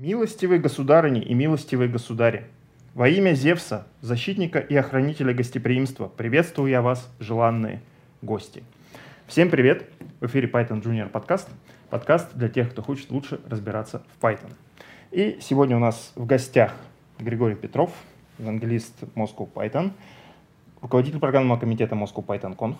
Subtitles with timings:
[0.00, 2.46] Милостивые государыни и милостивые государи,
[2.94, 7.82] во имя Зевса, защитника и охранителя гостеприимства, приветствую я вас, желанные
[8.22, 8.64] гости.
[9.26, 9.90] Всем привет!
[10.20, 11.50] В эфире Python Junior подкаст.
[11.90, 14.50] Подкаст для тех, кто хочет лучше разбираться в Python.
[15.10, 16.74] И сегодня у нас в гостях
[17.18, 17.92] Григорий Петров,
[18.38, 19.90] евангелист Moscow Python,
[20.80, 22.76] руководитель программного комитета Moscow Python Conf,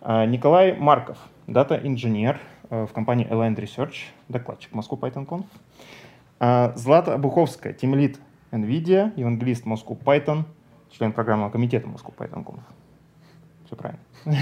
[0.00, 2.40] а, Николай Марков, дата-инженер
[2.70, 3.98] э, в компании Aligned Research,
[4.28, 5.44] докладчик Moscow Python Conf,
[6.40, 8.18] Злата Буховская, тимлит
[8.50, 10.44] NVIDIA, евангелист Moscow Python,
[10.90, 12.60] член программного комитета Moscow Python Conf.
[13.66, 14.00] Все правильно.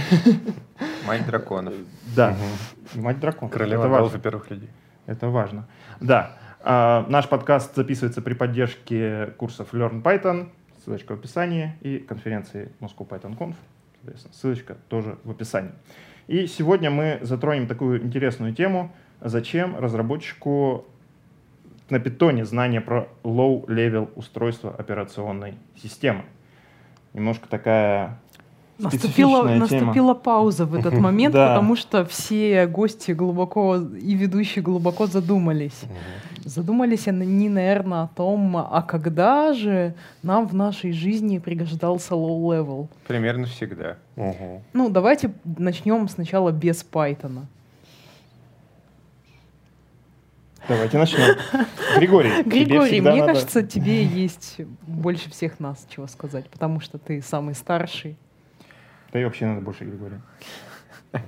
[1.07, 1.75] Мать драконов.
[2.17, 2.37] Да,
[2.95, 3.53] мать драконов.
[3.53, 4.71] Королева голов первых людей.
[5.07, 5.67] Это важно.
[6.01, 6.37] Да.
[6.61, 10.51] А, наш подкаст записывается при поддержке курсов Learn Python,
[10.83, 13.57] ссылочка в описании, и конференции Moscow Python Conf,
[13.97, 15.73] соответственно, ссылочка тоже в описании.
[16.27, 20.87] И сегодня мы затронем такую интересную тему, зачем разработчику
[21.91, 26.25] на питоне знание про low-level устройства операционной системы.
[27.15, 28.19] Немножко такая
[28.79, 29.57] Наступила, тема.
[29.57, 31.49] наступила пауза в этот момент, да.
[31.49, 35.83] потому что все гости глубоко и ведущие глубоко задумались.
[35.83, 36.49] Угу.
[36.49, 42.89] Задумались они, наверное, о том, а когда же нам в нашей жизни пригождался low-level?
[43.07, 43.97] Примерно всегда.
[44.17, 44.63] Угу.
[44.73, 47.47] Ну, давайте начнем сначала без Python.
[50.69, 51.37] Давайте начнем.
[51.97, 53.33] Григорий, Григорий, мне надо...
[53.33, 58.19] кажется, тебе есть больше всех нас чего сказать, потому что ты самый старший.
[59.13, 60.21] Да и вообще надо больше Григория.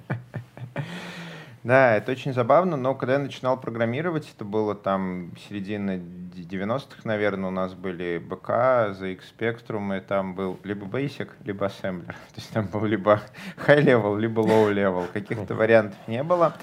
[1.62, 7.48] Да, это очень забавно, но когда я начинал программировать, это было там середина 90-х, наверное,
[7.48, 12.06] у нас были БК, ZX Spectrum, и там был либо Basic, либо Assembler.
[12.32, 13.20] То есть там был либо
[13.66, 15.06] High Level, либо Low Level.
[15.12, 16.56] Каких-то вариантов не было.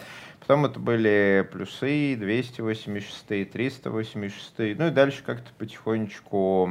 [0.48, 4.80] Потом это были плюсы, 286, 386.
[4.80, 6.70] Ну и дальше как-то потихонечку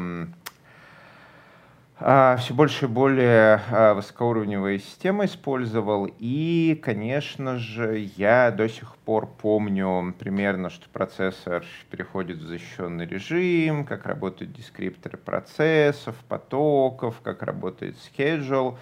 [1.99, 6.09] а, все больше и более а, высокоуровневые системы использовал.
[6.19, 13.85] И, конечно же, я до сих пор помню примерно, что процессор переходит в защищенный режим,
[13.85, 18.79] как работают дескрипторы процессов, потоков, как работает schedule.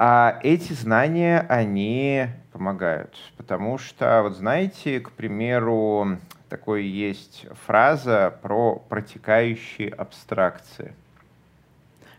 [0.00, 3.16] А эти знания, они помогают.
[3.36, 10.94] Потому что, вот знаете, к примеру, такой есть фраза про протекающие абстракции.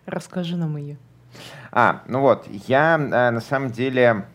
[0.05, 0.97] Расскажи нам ее.
[1.71, 4.25] А, ну вот, я э, на самом деле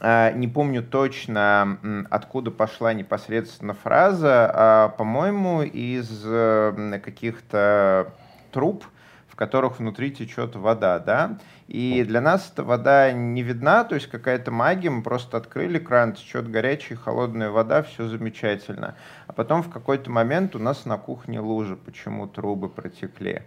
[0.00, 1.78] э, не помню точно,
[2.10, 8.12] откуда пошла непосредственно фраза, а, по-моему, из э, каких-то
[8.50, 8.84] труб,
[9.36, 11.36] в которых внутри течет вода, да,
[11.68, 16.14] и для нас эта вода не видна, то есть какая-то магия, мы просто открыли кран,
[16.14, 18.96] течет горячая, холодная вода, все замечательно.
[19.26, 23.42] А потом в какой-то момент у нас на кухне лужа, почему трубы протекли.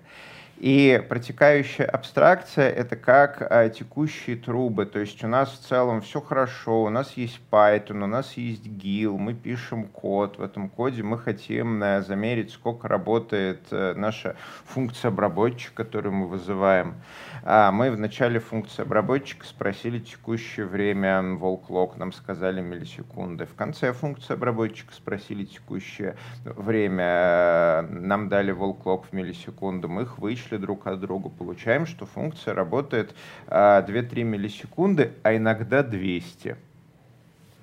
[0.60, 4.86] И протекающая абстракция— это как а, текущие трубы.
[4.86, 8.66] То есть у нас в целом все хорошо, у нас есть Python, у нас есть
[8.66, 10.38] GIL, мы пишем код.
[10.38, 16.28] В этом коде мы хотим а, замерить, сколько работает а, наша функция обработчика, которую мы
[16.28, 16.96] вызываем.
[17.44, 23.46] А, мы в начале функции обработчика спросили текущее время волклок, нам сказали миллисекунды.
[23.46, 29.88] В конце функции обработчика спросили текущее время, нам дали волклок в миллисекунду.
[29.88, 33.14] Мы их вычли вышли друг от друга, получаем, что функция работает
[33.48, 36.56] 2-3 а, миллисекунды, а иногда 200.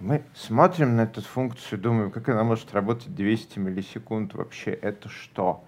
[0.00, 5.64] Мы смотрим на эту функцию, думаем, как она может работать 200 миллисекунд вообще, это что?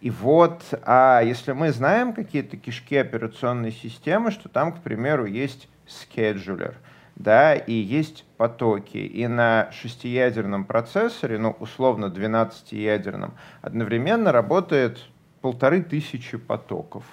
[0.00, 5.68] И вот, а если мы знаем какие-то кишки операционной системы, что там, к примеру, есть
[5.86, 6.74] скеджулер,
[7.16, 8.96] да, и есть потоки.
[8.96, 15.00] И на шестиядерном процессоре, ну, условно 12-ядерном, одновременно работает
[15.40, 17.04] полторы тысячи потоков.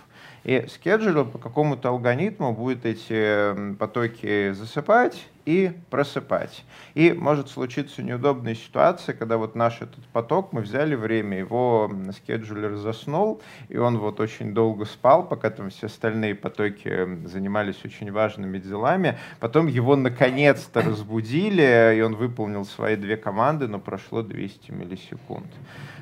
[0.44, 6.66] И скеджулер по какому-то алгоритму будет эти потоки засыпать и просыпать.
[6.94, 12.76] И может случиться неудобная ситуация, когда вот наш этот поток, мы взяли время, его скеджулер
[12.76, 18.58] заснул, и он вот очень долго спал, пока там все остальные потоки занимались очень важными
[18.58, 19.18] делами.
[19.40, 25.48] Потом его наконец-то разбудили, и он выполнил свои две команды, но прошло 200 миллисекунд.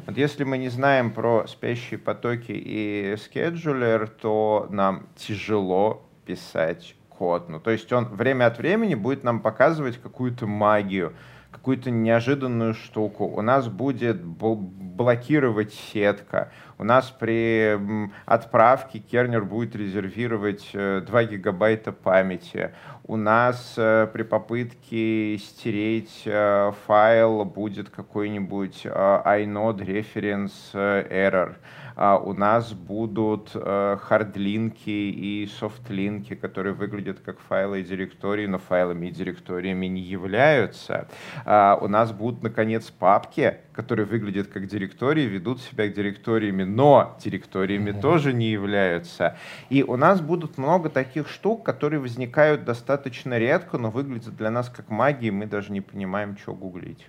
[0.08, 7.50] Вот если мы не знаем про спящие потоки и скеджулер, то нам тяжело писать код.
[7.50, 11.14] Ну, то есть он время от времени будет нам показывать какую-то магию,
[11.52, 13.26] какую-то неожиданную штуку.
[13.26, 16.52] У нас будет блокировать сетка.
[16.78, 17.80] У нас при
[18.26, 22.72] отправке кернер будет резервировать 2 э, гигабайта памяти.
[23.08, 31.56] у нас э, при попытке стереть э, файл будет какой-нибудь inode reference error.
[31.96, 38.58] А у нас будут э, хардлинки и софтлинки, которые выглядят как файлы и директории, но
[38.58, 41.08] файлами и директориями не являются.
[41.46, 47.92] А у нас будут, наконец, папки, которые выглядят как директории, ведут себя директориями, но директориями
[47.92, 48.02] mm-hmm.
[48.02, 49.38] тоже не являются.
[49.70, 54.70] И у нас будут много таких штук, которые возникают достаточно редко, но выглядят для нас
[54.70, 57.08] как магия, и мы даже не понимаем, что гуглить.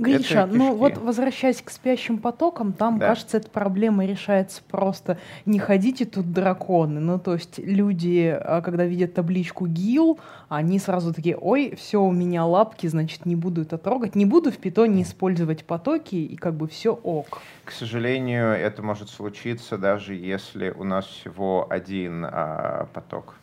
[0.00, 3.08] Гриша, ну вот возвращаясь к спящим потокам, там, да.
[3.08, 7.00] кажется, эта проблема решается просто не ходите тут драконы.
[7.00, 10.18] Ну, то есть люди, а, когда видят табличку ГИЛ,
[10.48, 14.50] они сразу такие, ой, все, у меня лапки, значит, не буду это трогать, не буду
[14.50, 17.42] в питоне использовать потоки, и как бы все ок.
[17.64, 23.34] К сожалению, это может случиться даже если у нас всего один а, поток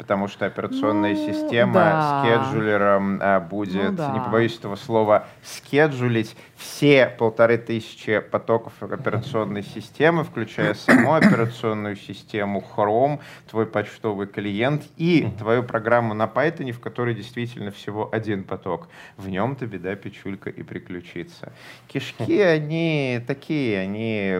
[0.00, 2.24] потому что операционная ну, система да.
[2.24, 4.12] скеджулером а, будет, ну, да.
[4.14, 12.64] не побоюсь этого слова, скеджулить все полторы тысячи потоков операционной системы, включая саму операционную систему
[12.74, 13.20] Chrome,
[13.50, 18.88] твой почтовый клиент и твою программу на Python, в которой действительно всего один поток.
[19.18, 21.52] В нем-то беда, печулька и приключится.
[21.88, 24.38] Кишки, они такие, они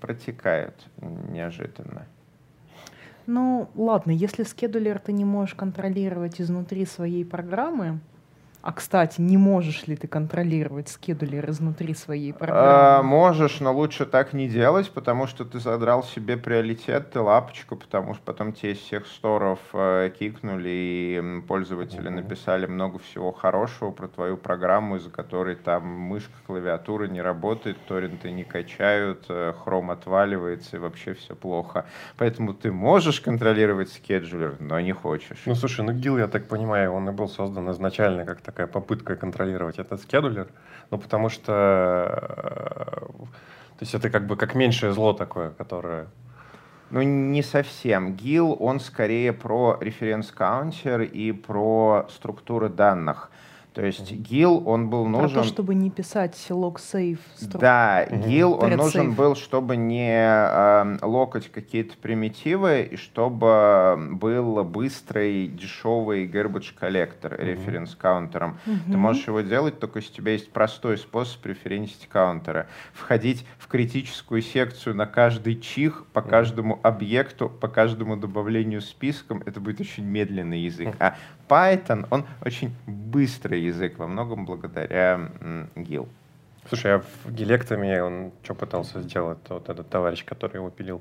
[0.00, 2.06] протекают неожиданно.
[3.30, 8.00] Ну, ладно, если скедулер ты не можешь контролировать изнутри своей программы,
[8.68, 12.98] а, кстати, не можешь ли ты контролировать скедулер изнутри своей программы?
[12.98, 17.76] А, можешь, но лучше так не делать, потому что ты задрал себе приоритет, ты лапочку,
[17.76, 22.22] потому что потом тебе из всех сторов э, кикнули, и пользователи mm-hmm.
[22.22, 28.30] написали много всего хорошего про твою программу, из-за которой там мышка, клавиатура не работает, торренты
[28.30, 31.86] не качают, э, хром отваливается, и вообще все плохо.
[32.18, 35.38] Поэтому ты можешь контролировать скеджулер, но не хочешь.
[35.46, 39.14] Ну, слушай, ну Гил, я так понимаю, он и был создан изначально как такая попытка
[39.14, 40.48] контролировать этот скедулер,
[40.90, 41.52] ну, потому что
[42.12, 43.06] э,
[43.78, 46.08] то есть это как бы как меньшее зло такое, которое...
[46.90, 48.16] Ну, не совсем.
[48.16, 53.30] ГИЛ, он скорее про референс-каунтер и про структуры данных.
[53.74, 55.30] То есть GIL, он был нужен...
[55.30, 57.20] Про то, чтобы не писать log save.
[57.58, 65.46] Да, GIL, он нужен был, чтобы не э, локать какие-то примитивы, и чтобы был быстрый,
[65.46, 67.44] дешевый garbage коллектор mm-hmm.
[67.44, 68.58] референс-каунтером.
[68.66, 68.90] Mm-hmm.
[68.90, 72.66] Ты можешь его делать, только если у тебя есть простой способ референсить каунтера.
[72.92, 79.60] Входить в критическую секцию на каждый чих, по каждому объекту, по каждому добавлению списком, это
[79.60, 80.96] будет очень медленный язык.
[80.98, 81.16] А
[81.48, 85.30] Python, он очень быстрый язык, во многом благодаря
[85.74, 86.08] GIL.
[86.68, 91.00] Слушай, а в гилектами он что пытался сделать, вот этот товарищ, который его пилил?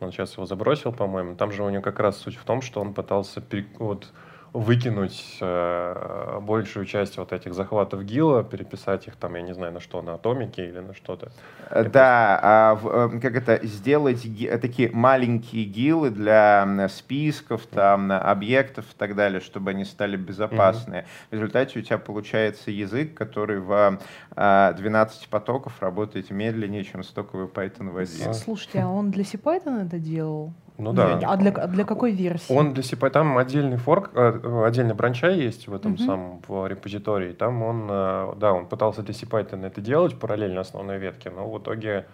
[0.00, 1.34] Он сейчас его забросил, по-моему.
[1.34, 3.42] Там же у него как раз суть в том, что он пытался
[3.78, 4.12] вот,
[4.58, 9.80] выкинуть э, большую часть вот этих захватов ГИЛа, переписать их там, я не знаю, на
[9.80, 11.30] что, на атомики или на что-то.
[11.70, 18.10] Э, да, а, в, э, как это, сделать э, такие маленькие ГИЛы для списков, там,
[18.10, 21.02] объектов и так далее, чтобы они стали безопасные.
[21.02, 21.30] Mm-hmm.
[21.30, 23.98] В результате у тебя получается язык, который в
[24.34, 28.34] 12 потоков работает медленнее, чем стоковый Python в один.
[28.34, 30.52] Слушайте, а он для CPython это делал?
[30.78, 31.18] Ну да.
[31.24, 32.52] А для, для какой версии?
[32.52, 36.06] Он для CPy, там отдельный форк, э, отдельный бранча есть в этом uh-huh.
[36.06, 37.32] самом в репозитории.
[37.32, 41.58] Там он, э, да, он пытался для CPython это делать параллельно основной ветке, но в
[41.58, 42.06] итоге,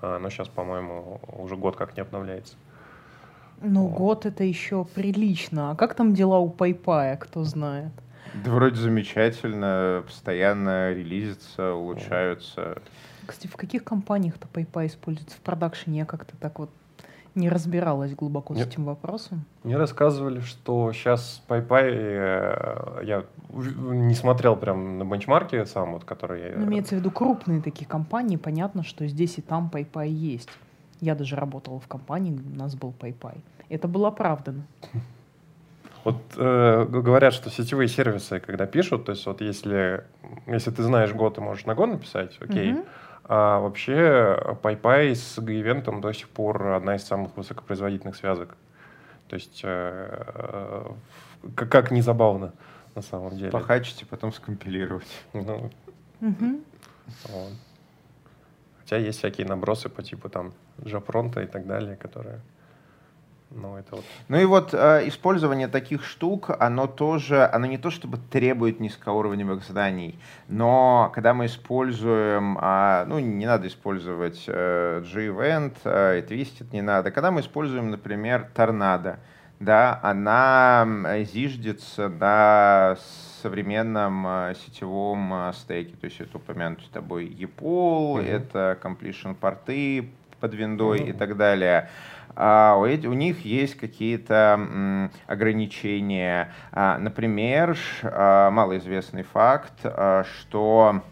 [0.00, 2.54] э, ну сейчас, по-моему, уже год как не обновляется.
[3.60, 3.98] Ну, вот.
[3.98, 5.72] год это еще прилично.
[5.72, 7.92] А как там дела у PayPay, кто знает?
[8.44, 12.78] Да вроде замечательно, постоянно релизятся, улучшаются.
[13.26, 16.00] Кстати, в каких компаниях-то PayPay используется в продакшене?
[16.00, 16.70] Я как-то так вот
[17.34, 18.64] не разбиралась глубоко Нет.
[18.64, 19.44] с этим вопросом.
[19.64, 26.54] Мне рассказывали, что сейчас PayPay, э, я не смотрел прям на бенчмарке сам, вот, который...
[26.56, 30.50] Ну, имеется в виду крупные такие компании, понятно, что здесь и там PayPay есть.
[31.00, 33.38] Я даже работала в компании, у нас был PayPay.
[33.68, 34.64] Это было оправдано.
[36.04, 40.04] Вот э, говорят, что сетевые сервисы, когда пишут, то есть вот если,
[40.46, 42.86] если ты знаешь год, ты можешь на год написать, окей, uh-huh.
[43.24, 48.56] А вообще PyPy с ивентом до сих пор одна из самых высокопроизводительных связок.
[49.28, 50.92] То есть э,
[51.54, 52.52] как, как не забавно
[52.94, 53.50] на самом деле.
[53.50, 55.24] Похачите, потом скомпилировать.
[55.32, 55.70] Ну,
[56.20, 56.60] угу.
[57.28, 57.52] вот.
[58.80, 60.52] Хотя есть всякие набросы по типу там
[60.84, 62.40] Жапронта и так далее, которые
[63.54, 64.04] ну, это вот...
[64.28, 69.64] ну и вот э, использование таких штук, оно тоже, оно не то чтобы требует низкоуровневых
[69.64, 70.18] заданий,
[70.48, 77.10] но когда мы используем, э, ну не надо использовать э, G-Event, э, Twisted не надо,
[77.10, 79.18] когда мы используем, например, торнадо,
[79.60, 80.86] да, она
[81.32, 82.96] зиждется на
[83.42, 85.94] современном сетевом стеке.
[86.00, 88.28] То есть это упомянутый с тобой EPOL, mm-hmm.
[88.28, 91.10] это completion порты под виндой mm-hmm.
[91.10, 91.88] и так далее.
[92.34, 96.52] А у, у них есть какие-то ограничения.
[96.72, 99.74] А, например, а, малоизвестный факт,
[100.24, 101.02] что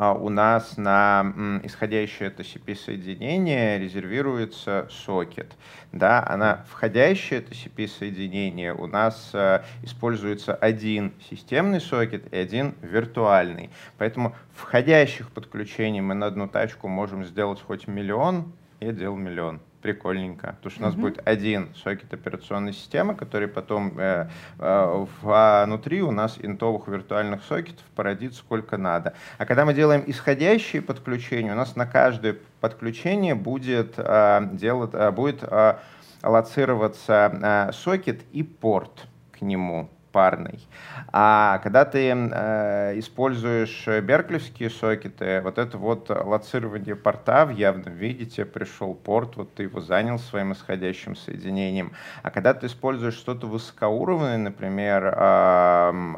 [0.00, 5.56] у нас на исходящее TCP-соединение резервируется сокет.
[5.90, 9.32] Да, а на входящее TCP-соединение у нас
[9.82, 13.70] используется один системный сокет и один виртуальный.
[13.96, 20.54] Поэтому входящих подключений мы на одну тачку можем сделать хоть миллион, я делал миллион прикольненько,
[20.56, 21.00] потому что у нас mm-hmm.
[21.00, 24.28] будет один сокет операционной системы, который потом э,
[24.58, 29.14] э, внутри у нас интовых виртуальных сокетов породит сколько надо.
[29.38, 35.10] А когда мы делаем исходящие подключения, у нас на каждое подключение будет, э, делать, э,
[35.10, 35.76] будет э,
[36.20, 40.60] аллоцироваться э, сокет и порт к нему парный.
[41.12, 48.26] А когда ты э, используешь берклевские сокеты, вот это вот лоцирование порта в явном виде,
[48.26, 51.92] тебе пришел порт, вот ты его занял своим исходящим соединением.
[52.22, 55.18] А когда ты используешь что-то высокоуровневое, например, э,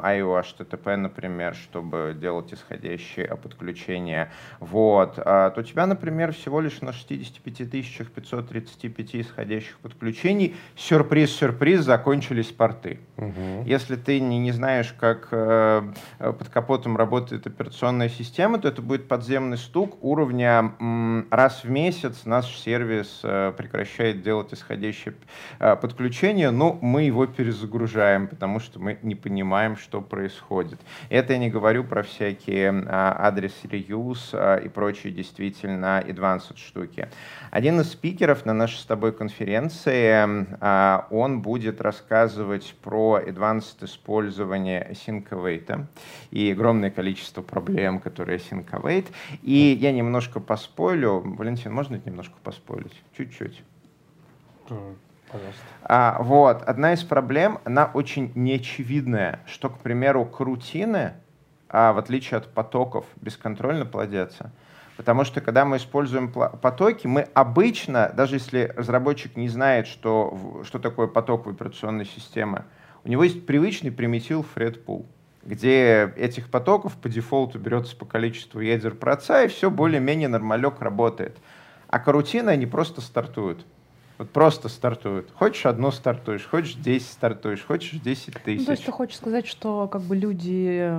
[0.03, 6.81] IO HTTP, например, чтобы делать исходящие подключения, вот, э, то у тебя, например, всего лишь
[6.81, 12.99] на 65 535 исходящих подключений, сюрприз-сюрприз, закончились порты.
[13.17, 13.63] Угу.
[13.65, 19.07] Если ты не, не знаешь, как э, под капотом работает операционная система, то это будет
[19.07, 25.15] подземный стук уровня м, раз в месяц наш сервис э, прекращает делать исходящее
[25.59, 30.79] э, подключение, но мы его перезагружаем, потому что мы не понимаем, что происходит.
[31.09, 37.09] Это я не говорю про всякие э, адрес reuse э, и прочие действительно advanced штуки.
[37.51, 43.85] Один из спикеров на нашей с тобой конференции, э, он будет рассказывать про advanced advanced
[43.85, 45.85] использование await
[46.31, 49.07] и огромное количество проблем, которые await.
[49.41, 51.21] И я немножко поспойлю.
[51.21, 53.01] Валентин, можно немножко поспойлить?
[53.17, 53.63] Чуть-чуть.
[54.67, 55.61] Пожалуйста.
[55.83, 61.13] А, вот, одна из проблем, она очень неочевидная, что, к примеру, крутины,
[61.69, 64.51] а, в отличие от потоков, бесконтрольно плодятся.
[64.97, 70.79] Потому что когда мы используем потоки, мы обычно, даже если разработчик не знает, что, что
[70.79, 72.65] такое поток в операционной системе,
[73.03, 75.05] у него есть привычный примитив FredPool,
[75.43, 81.37] где этих потоков по дефолту берется по количеству ядер проца, и все более-менее нормалек работает.
[81.87, 83.65] А карутины, они просто стартуют.
[84.17, 85.31] Вот просто стартуют.
[85.33, 88.59] Хочешь одно стартуешь, хочешь 10 стартуешь, хочешь 10 тысяч.
[88.59, 90.93] Ну, то есть ты хочешь сказать, что как бы люди,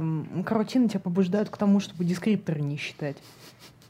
[0.45, 3.17] карутины тебя побуждают к тому, чтобы дескрипторы не считать?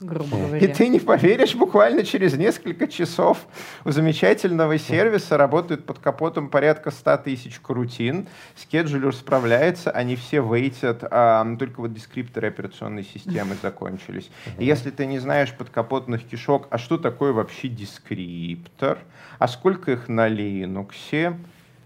[0.03, 0.59] Грубо говоря.
[0.59, 3.39] И ты не поверишь, буквально через несколько часов
[3.85, 8.29] у замечательного сервиса работают под капотом порядка 100 тысяч крутин.
[8.57, 14.31] Скеджулер справляется, они все вейтят, а, только вот дескрипторы операционной системы закончились.
[14.59, 18.99] И если ты не знаешь подкапотных кишок, а что такое вообще дескриптор,
[19.39, 21.37] а сколько их на Linux,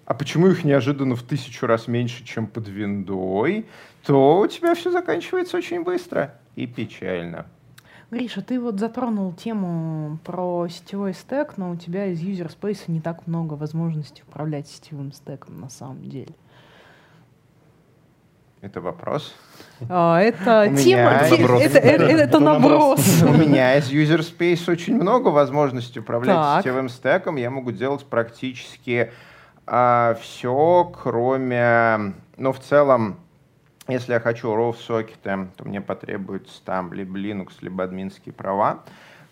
[0.06, 3.66] а почему их неожиданно в тысячу раз меньше, чем под виндой,
[4.04, 7.46] то у тебя все заканчивается очень быстро и печально.
[8.10, 13.00] Гриша, ты вот затронул тему про сетевой стек, но у тебя из user space не
[13.00, 16.32] так много возможностей управлять сетевым стеком на самом деле.
[18.60, 19.34] Это вопрос?
[19.88, 21.10] А, это тема,
[21.60, 23.22] это, наброс.
[23.22, 27.36] У меня из user space очень много возможностей управлять сетевым стеком.
[27.36, 29.12] Я могу делать практически
[29.66, 33.18] а, все, кроме, ну, в целом,
[33.88, 38.82] если я хочу RAW сокеты, то мне потребуется там либо Linux, либо админские права.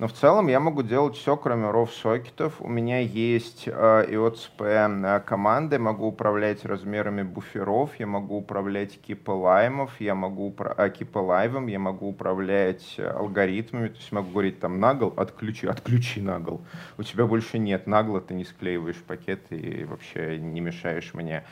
[0.00, 2.61] Но в целом я могу делать все, кроме RAW сокетов.
[2.61, 10.00] У меня есть э, IOCP э, команды, могу управлять размерами буферов, я могу управлять кипелаймов,
[10.00, 14.80] я могу упра- э, кипелайвом, я могу управлять э, алгоритмами, то есть могу говорить там
[14.80, 16.61] нагл, отключи, отключи нагл.
[16.99, 21.44] У тебя больше нет нагла, ты не склеиваешь пакеты и вообще не мешаешь мне.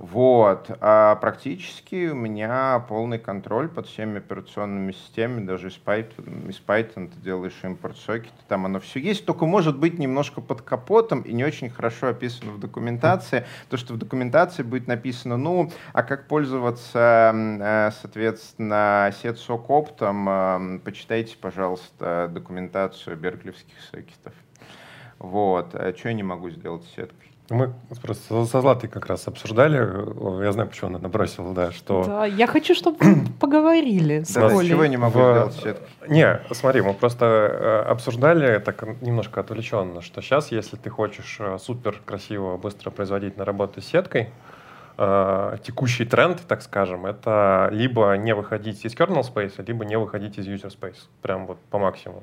[0.00, 0.70] Вот.
[0.80, 7.12] А практически у меня полный контроль под всеми операционными системами, даже из Python, из Python
[7.12, 11.34] ты делаешь импорт сокета, там оно все есть, только может быть немножко под капотом и
[11.34, 16.28] не очень хорошо описано в документации, то что в документации будет написано, ну, а как
[16.28, 24.32] пользоваться, э, соответственно, сетсок оптом, э, почитайте, пожалуйста, документацию берклевских сокетов.
[25.18, 25.74] Вот.
[25.74, 27.29] А что я не могу сделать с сеткой?
[27.50, 29.76] Мы просто со Златой как раз обсуждали,
[30.44, 32.04] я знаю, почему она набросила, да, что...
[32.04, 35.84] Да, я хочу, чтобы вы поговорили с Да, чего не могу сделать все-таки?
[36.06, 41.58] Не, смотри, мы просто э, обсуждали так немножко отвлеченно, что сейчас, если ты хочешь э,
[41.58, 44.30] супер красиво, быстро производить на работу с сеткой,
[44.96, 50.38] э, текущий тренд, так скажем, это либо не выходить из kernel space, либо не выходить
[50.38, 52.22] из user space, прям вот по максимуму.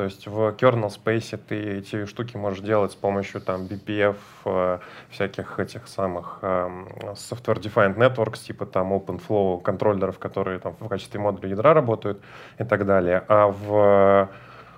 [0.00, 4.16] То есть в kernel space ты эти штуки можешь делать с помощью там BPF,
[4.46, 4.78] э,
[5.10, 6.70] всяких этих самых э,
[7.12, 12.18] software-defined networks, типа там OpenFlow контроллеров, которые там в качестве модуля ядра работают
[12.58, 13.22] и так далее.
[13.28, 14.30] А в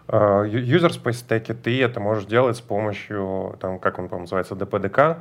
[0.08, 4.56] э, user space стеке ты это можешь делать с помощью, там, как он, по-моему, называется,
[4.56, 5.18] DPDK,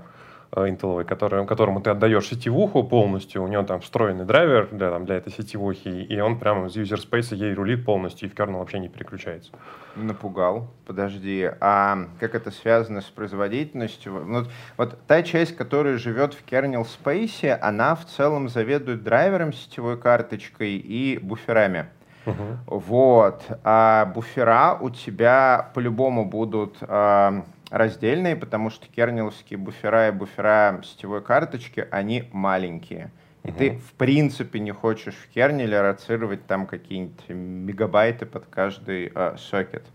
[0.54, 5.06] Э, интеловой, который, которому ты отдаешь сетевуху полностью, у него там встроенный драйвер для, там,
[5.06, 8.60] для этой сетевухи, и он прямо из user space ей рулит полностью, и в kernel
[8.60, 9.54] вообще не переключается.
[9.96, 10.68] Напугал.
[10.86, 14.26] Подожди, а как это связано с производительностью?
[14.26, 19.98] Вот, вот та часть, которая живет в kernel space, она в целом заведует драйвером, сетевой
[19.98, 21.86] карточкой и буферами.
[22.26, 22.58] Uh-huh.
[22.68, 23.42] Вот.
[23.64, 26.76] А буфера у тебя по-любому будут...
[26.82, 33.10] А, раздельные, потому что кернеловские буфера и буфера сетевой карточки, они маленькие.
[33.44, 33.58] И угу.
[33.58, 39.86] ты, в принципе, не хочешь в кернеле роцировать там какие-нибудь мегабайты под каждый э, сокет.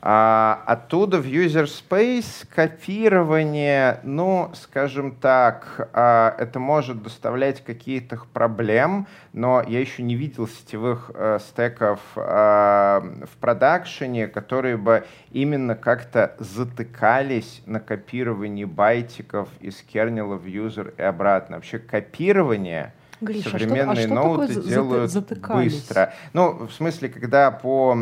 [0.00, 9.08] А, оттуда в user space копирование, ну, скажем так, а, это может доставлять какие-то проблем,
[9.32, 16.36] но я еще не видел сетевых а, стеков а, в продакшене, которые бы именно как-то
[16.38, 21.56] затыкались на копировании байтиков из кернела в user и обратно.
[21.56, 25.72] Вообще копирование Гриша, современные а что, а что ноуты делают затыкались?
[25.74, 26.14] быстро.
[26.32, 27.96] Ну, в смысле, когда по,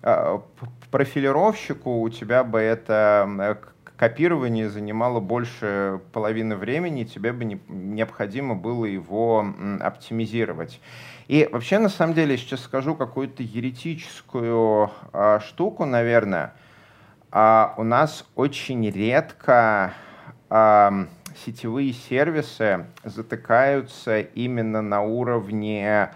[0.00, 3.56] по профилировщику у тебя бы это э,
[3.96, 9.44] копирование занимало больше половины времени, тебе бы не, необходимо было его
[9.80, 10.80] оптимизировать.
[11.26, 16.52] И вообще, на самом деле, сейчас скажу какую-то еретическую а, штуку, наверное.
[17.32, 19.94] А, у нас очень редко
[20.48, 21.08] а,
[21.44, 26.12] сетевые сервисы затыкаются именно на уровне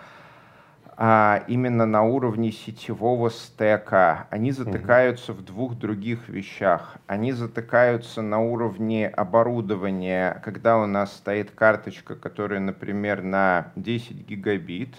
[1.01, 4.27] а, именно на уровне сетевого стека.
[4.31, 5.37] Они затыкаются mm-hmm.
[5.37, 6.97] в двух других вещах.
[7.07, 14.97] Они затыкаются на уровне оборудования, когда у нас стоит карточка, которая, например, на 10 гигабит,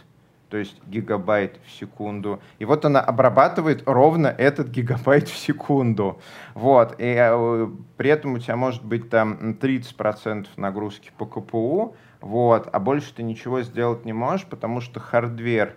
[0.47, 2.39] то есть гигабайт в секунду.
[2.59, 6.21] И вот она обрабатывает ровно этот гигабайт в секунду.
[6.53, 6.95] Вот.
[6.97, 12.79] И э, при этом у тебя может быть там 30% нагрузки по CPU, вот, а
[12.79, 15.75] больше ты ничего сделать не можешь, потому что hardware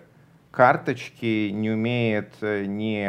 [0.53, 3.03] карточки не умеет э, ни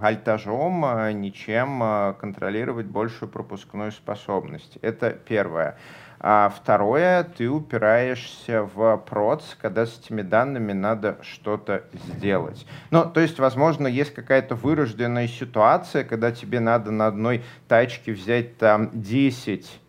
[0.00, 4.78] альтажом, э, ничем э, контролировать большую пропускную способность.
[4.80, 5.76] Это первое.
[6.20, 12.64] А второе, ты упираешься в проц, когда с этими данными надо что-то сделать.
[12.92, 18.56] Ну, то есть, возможно, есть какая-то вырожденная ситуация, когда тебе надо на одной тачке взять
[18.58, 19.81] там 10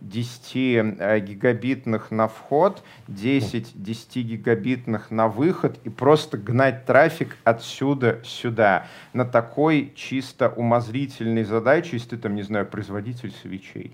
[0.00, 8.20] 10 э, гигабитных на вход, 10 10 гигабитных на выход и просто гнать трафик отсюда
[8.24, 13.92] сюда на такой чисто умозрительной задаче, если ты там, не знаю, производитель свечей.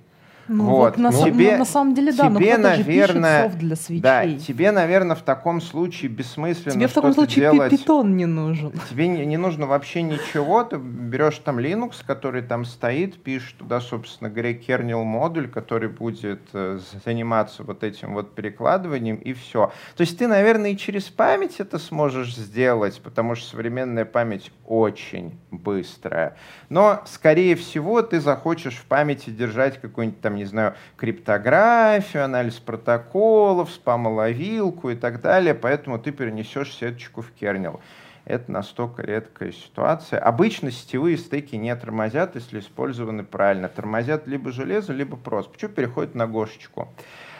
[0.48, 0.96] Ну, вот.
[0.96, 4.00] на, тебе, на, на самом деле, да, тебе, но наверное, же для свечей.
[4.00, 7.70] Да, тебе, наверное, в таком случае бессмысленно Тебе в таком случае делать.
[7.70, 8.72] питон не нужен.
[8.90, 13.80] Тебе не, не нужно вообще ничего, ты берешь там Linux, который там стоит, пишешь туда,
[13.80, 19.72] собственно говоря, kernel модуль, который будет э, заниматься вот этим вот перекладыванием, и все.
[19.96, 25.38] То есть ты, наверное, и через память это сможешь сделать, потому что современная память очень
[25.50, 26.36] быстрая.
[26.68, 33.70] Но, скорее всего, ты захочешь в памяти держать какой-нибудь там не знаю, криптографию, анализ протоколов,
[33.70, 37.80] спамоловилку и так далее, поэтому ты перенесешь сеточку в кернел.
[38.24, 40.18] Это настолько редкая ситуация.
[40.18, 43.68] Обычно сетевые стейки не тормозят, если использованы правильно.
[43.68, 45.52] Тормозят либо железо, либо просто.
[45.52, 46.88] Почему переходят на гошечку?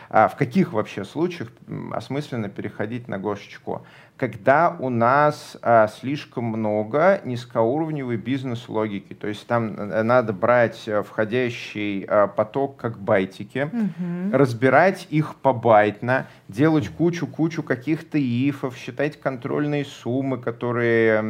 [0.08, 1.48] А в каких вообще случаях
[1.92, 3.84] осмысленно переходить на гошечку?
[4.16, 9.12] Когда у нас а, слишком много низкоуровневой бизнес-логики.
[9.12, 14.36] То есть там э, надо брать э, входящий а, поток как байтики, угу.
[14.36, 21.20] разбирать их побайтно, делать кучу-кучу каких-то ифов, считать контрольные суммы, которые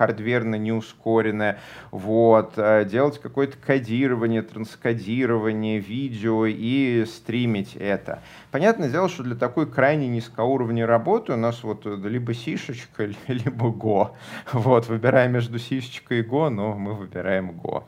[0.00, 1.58] хардверно не ускоренное,
[1.90, 8.22] вот, э, делать какое-то кодирование, транскодирование видео и стримить это.
[8.50, 14.12] Понятное дело, что для такой крайне низкоуровневой работы у нас вот либо сишечка, либо Go.
[14.54, 17.84] Вот, выбирая между сишечкой и Go, но мы выбираем Go.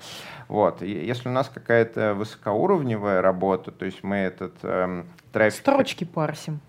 [0.49, 0.83] Вот.
[0.83, 5.61] Если у нас какая-то высокоуровневая работа, то есть мы этот эм, трафик...
[5.61, 6.61] Строчки парсим.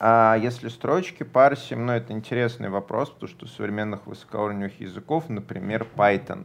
[0.00, 5.86] А если строчки парсим, ну, это интересный вопрос, потому что у современных высокоуровневых языков, например,
[5.96, 6.44] Python,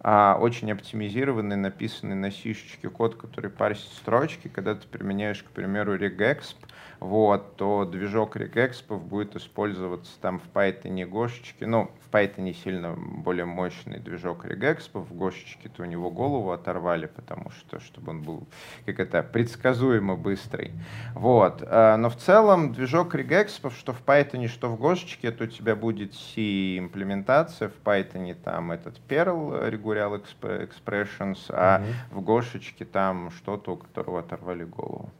[0.00, 5.96] а, очень оптимизированный, написанный на сишечке код, который парсит строчки, когда ты применяешь, к примеру,
[5.96, 6.56] regexp,
[7.00, 13.44] вот, то движок regexp будет использоваться там в Python гошечке, ну, в Python сильно более
[13.44, 18.46] мощный движок regexp, в гошечке-то у него голову оторвали, потому что, чтобы он был,
[18.84, 20.72] как это, предсказуемо быстрый,
[21.14, 25.46] вот, а, но в целом движок regexp, что в Python, что в гошечке, то у
[25.46, 32.14] тебя будет C-имплементация, в Python там этот Perl, Regular Expressions, а mm-hmm.
[32.14, 35.10] в гошечке там что-то, у которого оторвали голову.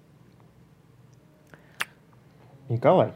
[2.69, 3.13] Николай,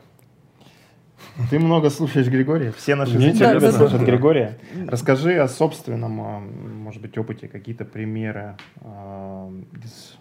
[1.51, 4.59] ты много слушаешь Григория, все наши зрители любят слушать Григория.
[4.87, 9.51] Расскажи о собственном, а, может быть, опыте, какие-то примеры а,
[9.85, 10.17] из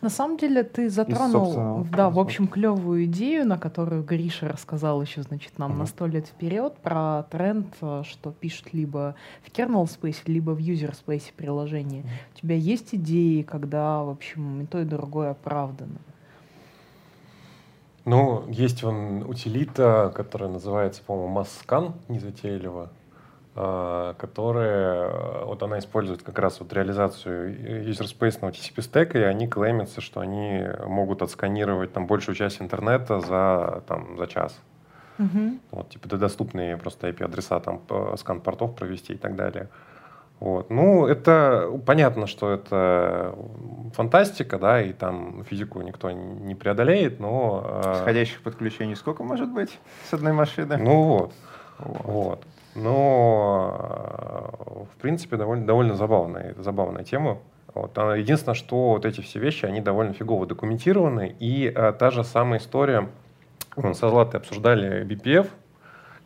[0.00, 5.22] на самом деле ты затронул, да, в общем, клевую идею, на которую Гриша рассказал еще,
[5.22, 5.80] значит, нам угу.
[5.80, 10.58] на сто лет вперед про тренд, а, что пишут либо в kernel space, либо в
[10.58, 12.02] user space приложение.
[12.02, 12.10] Угу.
[12.34, 15.98] У тебя есть идеи, когда, в общем, и то, и другое оправдано?
[18.06, 22.88] Ну, есть он утилита, которая называется, по-моему, Mascan, незатейливо,
[23.56, 29.18] а, которая, э, вот она использует как раз вот реализацию user space на TCP стека,
[29.18, 34.56] и они клеймятся, что они могут отсканировать там большую часть интернета за, там, за час.
[35.18, 35.58] Uh-huh.
[35.72, 37.80] Вот, типа, доступные просто IP-адреса, там,
[38.18, 39.68] скан портов провести и так далее.
[40.38, 40.68] Вот.
[40.68, 43.34] Ну, это понятно, что это
[43.94, 47.82] фантастика, да, и там физику никто не преодолеет, но...
[47.84, 50.76] Э, Сходящих подключений сколько может быть с одной машины?
[50.76, 51.32] Ну вот.
[51.78, 52.04] Вот.
[52.04, 52.44] вот.
[52.74, 57.38] Но, э, в принципе, довольно, довольно забавная, забавная тема.
[57.72, 57.96] Вот.
[57.96, 61.34] Единственное, что вот эти все вещи, они довольно фигово документированы.
[61.40, 63.08] И а, та же самая история,
[63.76, 65.48] мы со Златой обсуждали BPF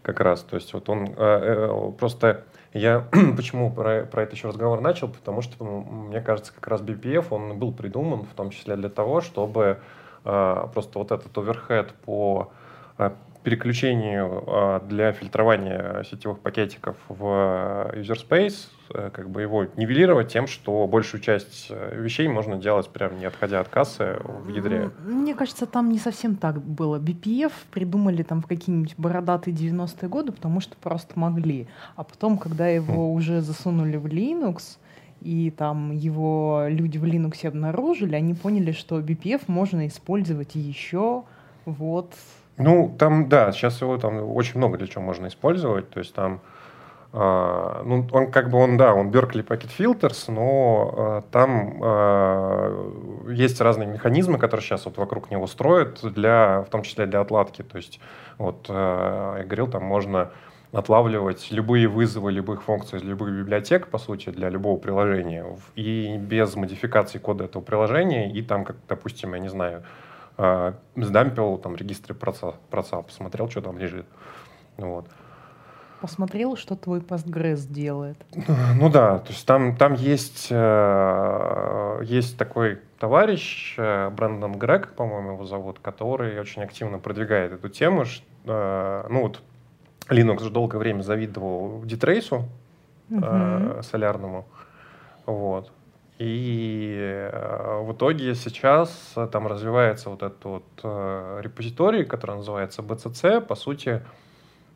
[0.03, 0.43] как раз.
[0.43, 3.07] То есть вот он а, просто я
[3.37, 5.09] почему про, про это еще разговор начал?
[5.09, 9.21] Потому что, мне кажется, как раз BPF, он был придуман в том числе для того,
[9.21, 9.81] чтобы
[10.25, 12.53] э, просто вот этот оверхед по
[12.99, 13.11] э,
[13.43, 20.47] переключению э, для фильтрования сетевых пакетиков в user space Э, как бы его нивелировать тем,
[20.47, 24.91] что большую часть э, вещей можно делать прям не отходя от кассы в ядре.
[25.05, 26.99] Мне кажется, там не совсем так было.
[26.99, 31.69] BPF придумали там в какие-нибудь бородатые 90-е годы, потому что просто могли.
[31.95, 33.15] А потом, когда его mm.
[33.15, 34.79] уже засунули в Linux,
[35.21, 41.25] и там его люди в Linux обнаружили, они поняли, что BPF можно использовать еще
[41.65, 42.15] вот.
[42.61, 45.91] Ну, там, да, сейчас его там очень много для чего можно использовать.
[45.91, 46.41] То есть там
[47.13, 53.33] Uh, ну, он как бы он, да, он Berkeley Packet Filters, но uh, там uh,
[53.33, 57.63] есть разные механизмы, которые сейчас вот вокруг него строят, для, в том числе для отладки.
[57.63, 57.99] То есть,
[58.39, 60.31] вот я говорил, там можно
[60.71, 65.45] отлавливать любые вызовы любых функций из любых библиотек, по сути, для любого приложения,
[65.75, 69.83] и без модификации кода этого приложения, и там, как, допустим, я не знаю,
[70.97, 74.07] сдампил там регистры проца, проца, посмотрел, что там лежит.
[74.77, 75.07] Вот.
[76.01, 78.17] Посмотрел, что твой Postgres делает.
[78.75, 85.33] Ну да, то есть там, там есть, э, есть такой товарищ, э, Брэндон Грег, по-моему,
[85.33, 88.05] его зовут, который очень активно продвигает эту тему.
[88.47, 89.43] Э, ну вот
[90.09, 92.49] Linux же долгое время завидовал Дитрейсу
[93.11, 93.21] угу.
[93.23, 94.47] э, солярному.
[95.27, 95.71] Вот.
[96.21, 96.99] И
[97.33, 103.41] э, в итоге сейчас там развивается вот этот вот э, репозиторий, который называется BCC.
[103.41, 104.03] По сути,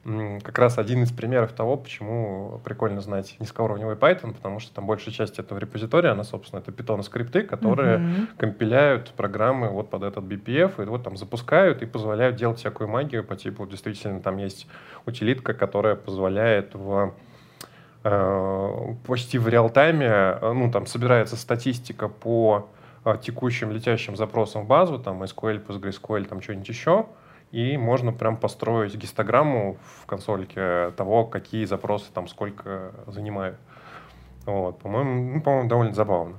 [0.05, 5.13] как раз один из примеров того, почему прикольно знать низкоуровневый Python, потому что там большая
[5.13, 8.27] часть этого репозитория, она, собственно, это Python скрипты, которые mm-hmm.
[8.39, 13.23] компиляют программы вот под этот BPF, и вот там запускают и позволяют делать всякую магию
[13.23, 14.67] по типу, действительно, там есть
[15.05, 17.11] утилитка, которая позволяет в э,
[18.05, 22.69] почти в реал-тайме, э, ну, там собирается статистика по
[23.05, 27.07] э, текущим летящим запросам в базу, там SQL, PostgreSQL, там что-нибудь еще,
[27.51, 33.57] и можно прям построить гистограмму в консольке того, какие запросы там сколько занимают.
[34.45, 36.37] Вот, по-моему, ну, по-моему, довольно забавно.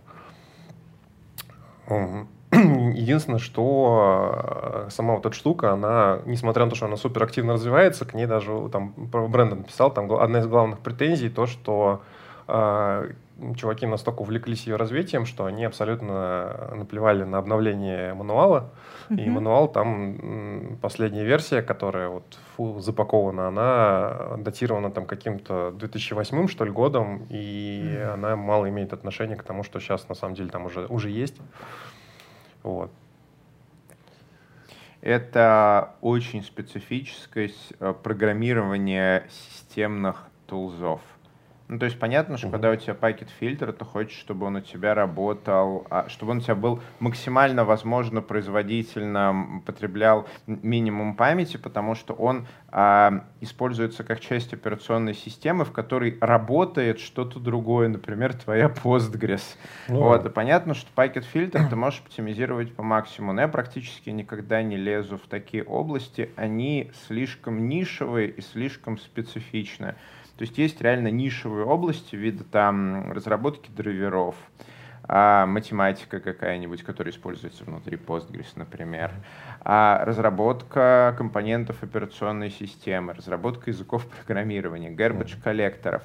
[2.94, 8.06] Единственное, что сама вот эта штука, она, несмотря на то, что она супер активно развивается,
[8.06, 12.02] к ней даже там Брэндон писал, там одна из главных претензий то, что
[13.58, 18.72] чуваки настолько увлеклись ее развитием, что они абсолютно наплевали на обновление мануала.
[19.10, 19.24] Mm-hmm.
[19.24, 22.24] И мануал там последняя версия, которая вот
[22.56, 28.14] фу, запакована, она датирована там каким-то 2008 что ли годом, и mm-hmm.
[28.14, 31.36] она мало имеет отношения к тому, что сейчас на самом деле там уже уже есть.
[32.66, 32.90] Вот.
[35.02, 41.00] Это очень специфическое э, программирование системных тулзов.
[41.68, 42.52] Ну, то есть понятно, что uh-huh.
[42.52, 46.38] когда у тебя пакет фильтр, ты хочешь, чтобы он у тебя работал, а, чтобы он
[46.38, 54.20] у тебя был максимально, возможно, производительно, потреблял минимум памяти, потому что он а, используется как
[54.20, 59.56] часть операционной системы, в которой работает что-то другое, например, твоя Postgres.
[59.88, 64.12] Ну, вот, и понятно, что пакет фильтр ты можешь оптимизировать по максимуму, но я практически
[64.12, 69.96] никогда не лезу в такие области, они слишком нишевые и слишком специфичные.
[70.38, 74.36] То есть есть реально нишевые области вида там разработки драйверов,
[75.08, 79.12] а математика какая-нибудь, которая используется внутри Postgres, например,
[79.62, 86.04] а разработка компонентов операционной системы, разработка языков программирования, garbage коллекторов.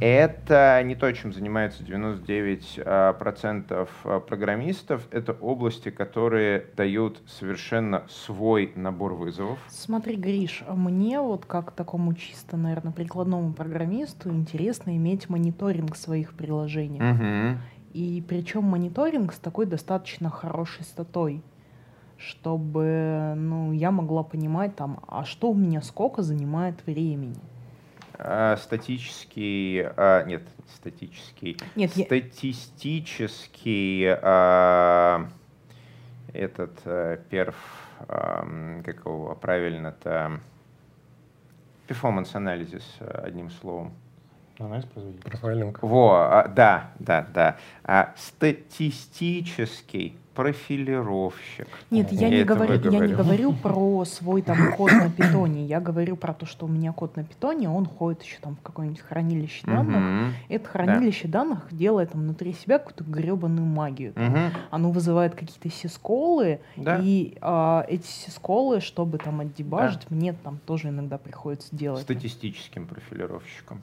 [0.00, 5.06] Это не то, чем занимаются 99% а, а, программистов.
[5.10, 9.58] Это области, которые дают совершенно свой набор вызовов.
[9.68, 17.02] Смотри, Гриш, мне вот как такому чисто, наверное, прикладному программисту интересно иметь мониторинг своих приложений.
[17.02, 17.58] Угу.
[17.92, 21.42] И причем мониторинг с такой достаточно хорошей статой
[22.22, 27.40] чтобы ну, я могла понимать, там, а что у меня сколько занимает времени.
[28.22, 35.26] А, статический, а, нет, статический, нет, статистический а,
[36.34, 37.56] этот а, перф,
[38.00, 38.46] а,
[38.84, 40.38] как его правильно-то,
[41.88, 43.94] performance анализис одним словом.
[44.58, 45.40] Анализ производительности.
[45.40, 45.82] Профайлинг.
[45.82, 47.56] Во, а, да, да, да.
[47.84, 51.66] А, статистический профилировщик.
[51.90, 55.66] Нет, я, я не, говорю, я не говорю про свой там код на питоне.
[55.66, 58.62] Я говорю про то, что у меня код на питоне, он ходит еще там в
[58.62, 60.34] какое-нибудь хранилище данных.
[60.48, 61.40] Это хранилище да.
[61.40, 64.12] данных делает там внутри себя какую-то гребаную магию.
[64.12, 64.52] Там.
[64.70, 66.98] Оно вызывает какие-то сисколы, да.
[67.02, 70.16] и а, эти сисколы, чтобы там отдебажить, да.
[70.16, 72.02] мне там тоже иногда приходится делать.
[72.02, 73.80] Статистическим профилировщиком.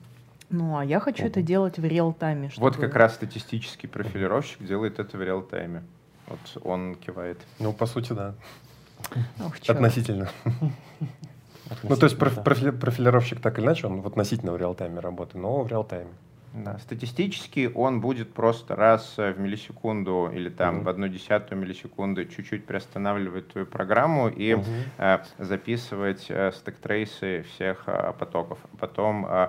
[0.50, 2.48] Ну, а я хочу это делать в real-time е.
[2.48, 2.68] Чтобы...
[2.68, 5.82] Вот как раз статистический профилировщик делает это в real-time е.
[6.28, 7.38] Вот он кивает.
[7.58, 8.34] Ну, по сути, да.
[9.44, 10.28] Ох, Относительно.
[11.82, 15.62] Ну, то есть профилировщик так или иначе, он в относительно в real-time е работает, но
[15.62, 16.10] в real-time е.
[16.54, 20.82] Да, статистически он будет просто раз в миллисекунду или там mm-hmm.
[20.82, 24.82] в одну десятую миллисекунды чуть-чуть приостанавливать твою программу и mm-hmm.
[24.96, 28.58] э, записывать э, stack trace ы всех э, потоков.
[28.78, 29.48] Потом э, Э,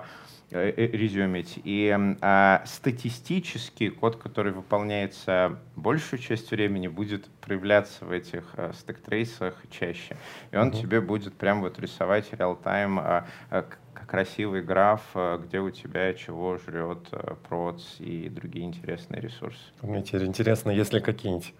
[0.50, 1.60] резюмить.
[1.64, 9.54] И а, статистически код, который выполняется большую часть времени, будет проявляться в этих а, стек-трейсах
[9.70, 10.16] чаще.
[10.50, 10.80] И он uh-huh.
[10.80, 13.64] тебе будет прям вот рисовать реал-тайм а, а,
[14.10, 19.60] красивый граф, а, где у тебя чего жрет а, проц и другие интересные ресурсы.
[19.82, 21.54] Мне теперь интересно, есть ли какие-нибудь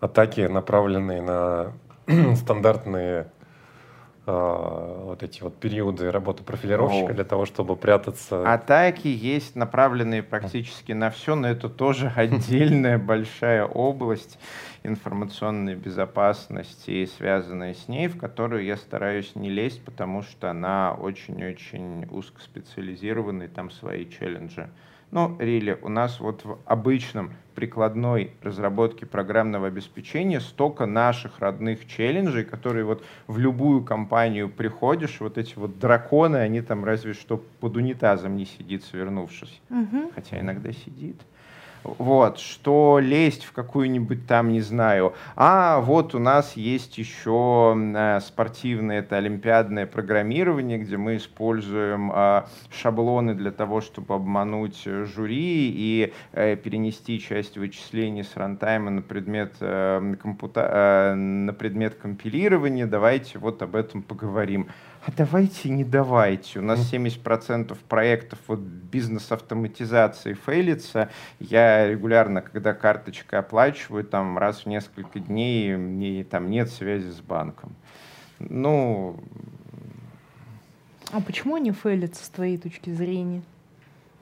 [0.00, 1.72] атаки, направленные на
[2.36, 3.30] стандартные
[4.24, 7.14] вот эти вот периоды работы профилировщика О.
[7.14, 8.50] для того, чтобы прятаться.
[8.52, 14.38] Атаки есть направленные практически на все, но это тоже отдельная большая область
[14.82, 20.94] информационной безопасности и связанная с ней, в которую я стараюсь не лезть, потому что она
[20.94, 24.68] очень-очень узкоспециализированная, там свои челленджи.
[25.12, 32.44] Ну, Рили, у нас вот в обычном прикладной разработке программного обеспечения столько наших родных челленджей,
[32.44, 37.76] которые вот в любую компанию приходишь, вот эти вот драконы, они там разве что под
[37.76, 39.60] унитазом не сидит, свернувшись.
[39.68, 40.12] Угу.
[40.14, 41.20] Хотя иногда сидит
[41.84, 48.20] вот, что лезть в какую-нибудь там, не знаю, а вот у нас есть еще э,
[48.20, 56.12] спортивное, это олимпиадное программирование, где мы используем э, шаблоны для того, чтобы обмануть жюри и
[56.32, 63.38] э, перенести часть вычислений с рантайма на предмет, э, компута, э, на предмет компилирования, давайте
[63.38, 64.68] вот об этом поговорим
[65.04, 66.60] а давайте не давайте.
[66.60, 71.10] У нас 70% проектов вот бизнес-автоматизации фейлится.
[71.40, 77.20] Я регулярно, когда карточкой оплачиваю, там раз в несколько дней мне там нет связи с
[77.20, 77.74] банком.
[78.38, 79.18] Ну...
[81.10, 83.42] А почему они фейлятся с твоей точки зрения?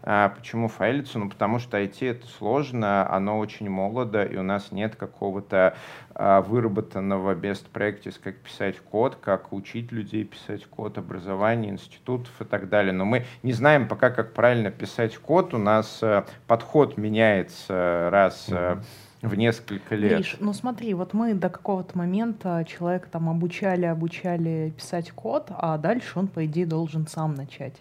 [0.02, 1.18] А почему файлится?
[1.18, 5.76] Ну, потому что IT это сложно, оно очень молодо, и у нас нет какого-то
[6.14, 12.44] а, выработанного best practice, как писать код, как учить людей писать код, образование, институтов и
[12.44, 12.92] так далее.
[12.92, 15.52] Но мы не знаем пока, как правильно писать код.
[15.52, 18.80] У нас а, подход меняется раз а,
[19.22, 20.20] в несколько лет.
[20.20, 25.76] Гриш, ну смотри, вот мы до какого-то момента человека там обучали, обучали писать код, а
[25.76, 27.74] дальше он, по идее, должен сам начать.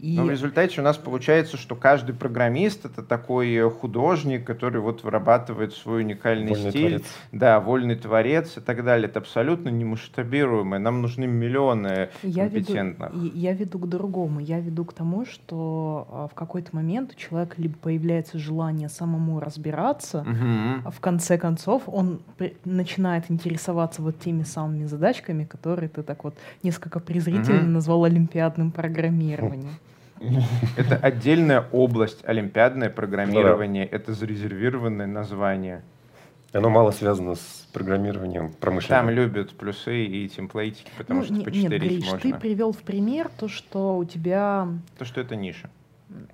[0.00, 0.16] И...
[0.16, 5.74] Но в результате у нас получается, что каждый программист это такой художник, который вот вырабатывает
[5.74, 6.88] свой уникальный вольный стиль.
[6.88, 7.06] Творец.
[7.32, 9.08] Да, вольный творец и так далее.
[9.08, 10.78] Это абсолютно немасштабируемое.
[10.78, 13.12] Нам нужны миллионы я компетентных.
[13.12, 14.40] Веду, я веду к другому.
[14.40, 19.38] Я веду к тому, что а, в какой-то момент у человека либо появляется желание самому
[19.38, 20.82] разбираться, угу.
[20.86, 22.22] а в конце концов он
[22.64, 27.70] начинает интересоваться вот теми самыми задачками, которые ты так вот несколько презрительно угу.
[27.70, 29.74] назвал олимпиадным программированием.
[30.76, 33.96] Это отдельная область, олимпиадное программирование, да.
[33.96, 35.82] это зарезервированное название.
[36.52, 39.06] Оно мало связано с программированием промышленным.
[39.06, 42.18] Там любят плюсы и темплейтики, потому ну, что не, почитерить нет, Гриш, можно.
[42.18, 44.68] ты привел в пример то, что у тебя...
[44.98, 45.70] То, что это ниша.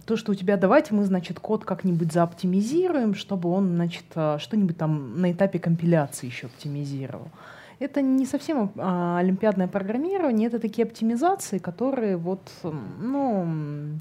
[0.07, 4.79] То, что у тебя, давайте мы, значит, код как-нибудь заоптимизируем, чтобы он, значит, а, что-нибудь
[4.79, 7.29] там на этапе компиляции еще оптимизировал
[7.78, 13.98] это не совсем а, олимпиадное программирование, это такие оптимизации, которые вот, ну,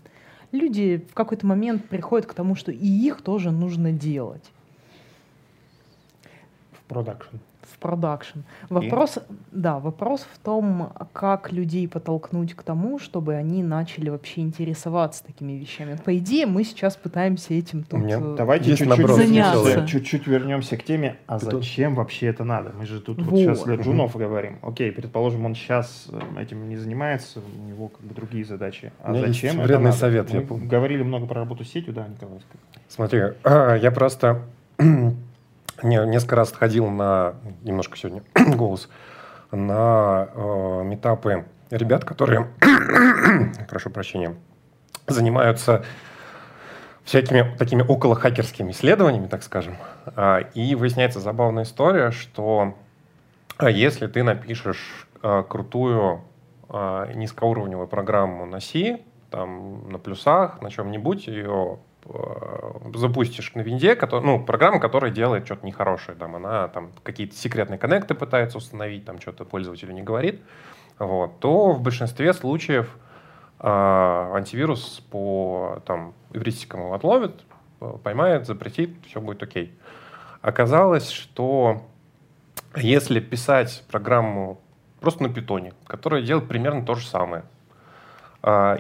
[0.52, 4.44] люди в какой-то момент приходят к тому, что и их тоже нужно делать.
[6.72, 7.38] В продакшн
[7.86, 8.40] продакшн.
[8.70, 9.22] Вопрос, и?
[9.52, 15.52] да, вопрос в том, как людей подтолкнуть к тому, чтобы они начали вообще интересоваться такими
[15.52, 15.96] вещами.
[16.04, 19.86] По идее, мы сейчас пытаемся этим тут Нет, э, давайте чуть-чуть заняться.
[19.86, 22.72] Чуть-чуть вернемся к теме, а Ты зачем вообще это надо?
[22.76, 23.28] Мы же тут вот.
[23.28, 24.20] Вот сейчас для джунов угу.
[24.20, 24.58] говорим.
[24.64, 28.92] Окей, предположим, он сейчас э, этим не занимается, у него как бы другие задачи.
[29.04, 29.98] А зачем это вредный надо?
[29.98, 30.34] совет.
[30.34, 32.40] Мы говорили много про работу с сетью, да, Николай?
[32.88, 34.42] Смотри, я просто
[35.84, 38.24] не, несколько раз ходил на, немножко сегодня
[38.56, 38.90] голос,
[39.52, 42.48] на э, метапы ребят, которые,
[43.70, 44.36] прошу прощения,
[45.08, 45.84] занимаются
[47.04, 49.78] всякими такими около хакерскими исследованиями, так скажем.
[50.16, 52.76] А, и выясняется забавная история, что
[53.58, 56.22] а, если ты напишешь а, крутую
[57.14, 61.78] низкоуровневую программу на C, там, на плюсах, на чем-нибудь, ее
[62.94, 68.14] запустишь на винде, ну, программа, которая делает что-то нехорошее, там, она там какие-то секретные коннекты
[68.14, 70.42] пытается установить, там что-то пользователю не говорит,
[71.00, 72.96] вот, то в большинстве случаев
[73.60, 77.44] э, антивирус по там эвристикам его отловит,
[78.04, 79.78] поймает, запретит, все будет окей.
[80.42, 81.82] Оказалось, что
[82.76, 84.60] если писать программу
[85.00, 87.44] просто на питоне, которая делает примерно то же самое,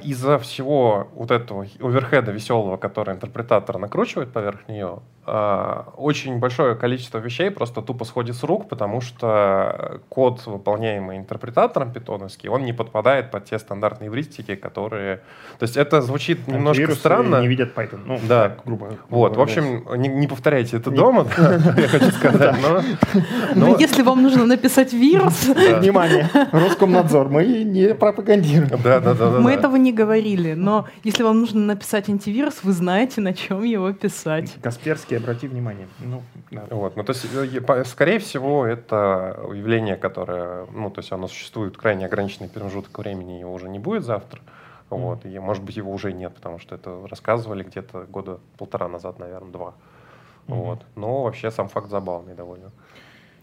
[0.03, 7.17] из-за всего вот этого оверхеда веселого, который интерпретатор накручивает поверх нее, а, очень большое количество
[7.17, 13.31] вещей просто тупо сходит с рук, потому что код, выполняемый интерпретатором питоновский, он не подпадает
[13.31, 15.17] под те стандартные эвристики, которые...
[15.57, 17.41] То есть это звучит немножко странно.
[17.41, 18.01] не видят Python.
[18.05, 18.49] Ну, да.
[18.49, 22.83] Так, грубо, грубо Вот, в общем, не, не повторяйте это дома, я хочу сказать, но...
[23.55, 25.45] Но если вам нужно написать вирус...
[25.79, 28.79] Внимание, Роскомнадзор, мы не пропагандируем.
[28.83, 29.29] Да, да, да.
[29.39, 33.91] Мы этого не говорили, но если вам нужно написать антивирус, вы знаете, на чем его
[33.91, 34.53] писать.
[34.61, 35.87] Касперский обрати внимание.
[35.99, 36.65] Ну, да.
[36.69, 41.77] вот, ну, то есть, э, скорее всего, это явление, которое, ну, то есть оно существует
[41.77, 44.41] крайне ограниченный промежуток времени, его уже не будет завтра.
[44.89, 44.97] Mm.
[44.97, 49.19] Вот, и, может быть, его уже нет, потому что это рассказывали где-то года полтора назад,
[49.19, 49.73] наверное, два.
[50.47, 50.53] Mm-hmm.
[50.55, 50.85] Вот.
[50.95, 52.71] Но вообще сам факт забавный довольно.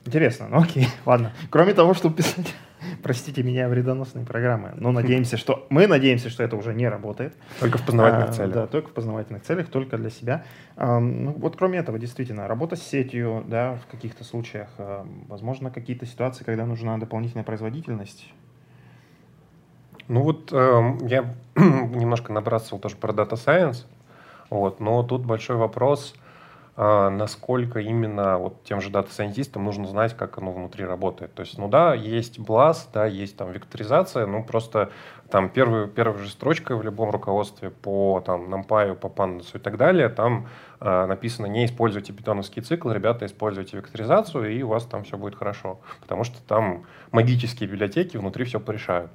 [0.05, 1.33] Интересно, ну окей, ладно.
[1.51, 2.55] Кроме того, чтобы писать,
[3.03, 7.35] простите меня, вредоносные программы, но надеемся, что мы надеемся, что это уже не работает.
[7.61, 8.55] Только в познавательных а, целях.
[8.55, 10.45] Да, только в познавательных целях, только для себя.
[10.77, 15.71] А, ну, вот кроме этого, действительно, работа с сетью, да, в каких-то случаях, а, возможно,
[15.71, 18.33] какие-то ситуации, когда нужна дополнительная производительность.
[20.09, 23.85] Ну вот э, я немножко набрасывал тоже про Data Science,
[24.51, 26.15] вот, но тут большой вопрос–
[26.77, 31.35] насколько именно вот тем же дата-сайентистам нужно знать, как оно внутри работает.
[31.35, 34.91] То есть, ну да, есть BLAS, да, есть там векторизация, ну просто
[35.33, 39.79] там первую, первая же строчка в любом руководстве по там NumPy, по Pandas и так
[39.79, 40.47] далее, там
[40.79, 45.35] э, написано не используйте питоновский цикл, ребята, используйте векторизацию, и у вас там все будет
[45.35, 45.81] хорошо.
[46.03, 49.11] Потому что там магические библиотеки внутри все порешают.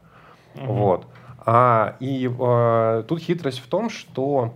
[0.56, 0.66] Mm-hmm.
[0.66, 1.06] Вот.
[1.46, 4.56] А, и э, тут хитрость в том, что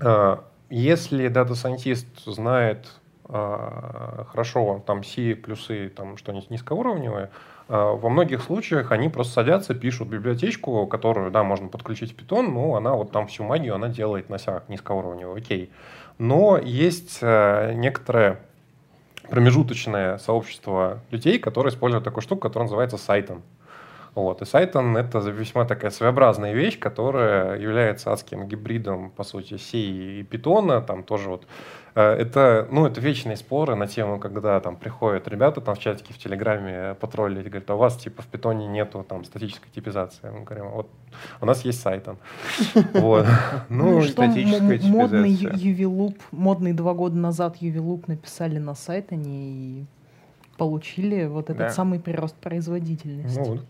[0.00, 0.36] э,
[0.70, 2.88] если Scientist знает
[3.28, 7.30] э, хорошо там C плюсы, там что-нибудь низкоуровневое,
[7.68, 12.76] во многих случаях они просто садятся, пишут библиотечку, которую, да, можно подключить в Python, но
[12.76, 15.70] она вот там всю магию она делает на сях низкоуровневую, окей.
[16.16, 18.40] Но есть некоторое
[19.28, 23.42] промежуточное сообщество людей, которые используют такую штуку, которая называется сайтом.
[24.18, 24.42] Вот.
[24.42, 30.22] И Сайтон— это весьма такая своеобразная вещь, которая является адским гибридом, по сути, C и
[30.24, 30.84] Python.
[30.84, 31.46] Там тоже вот
[31.94, 36.14] э, это, ну, это вечные споры на тему, когда там приходят ребята там в чатике
[36.14, 40.30] в Телеграме потроллить, говорят, а у вас типа в питоне нету там статической типизации.
[40.30, 40.88] Мы говорим, вот
[41.40, 42.18] у нас есть Сайтон.
[42.94, 43.24] Вот.
[43.68, 49.84] Ну, ну статическая модный UV-луп, модный два года назад UV-луп написали на Сайтоне и
[50.56, 53.60] получили вот этот самый прирост производительности.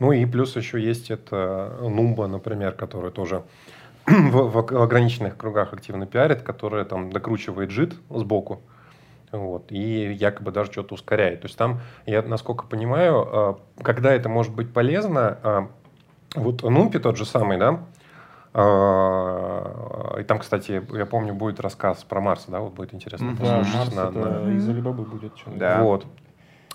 [0.00, 3.44] Ну, и плюс еще есть это Numba, например, который тоже
[4.06, 8.62] в, в ограниченных кругах активно пиарит, которая там докручивает JIT сбоку.
[9.30, 11.42] Вот, и якобы даже что-то ускоряет.
[11.42, 15.68] То есть там, я насколько понимаю, а, когда это может быть полезно, а,
[16.34, 17.80] вот Нумпи тот же самый, да,
[18.52, 23.94] и там, кстати, я помню, будет рассказ про Марс, да, вот будет интересно да, Марс
[23.94, 24.56] на, это на...
[24.56, 25.32] из Алибабы будет.
[25.54, 25.80] Да.
[25.84, 26.04] Вот.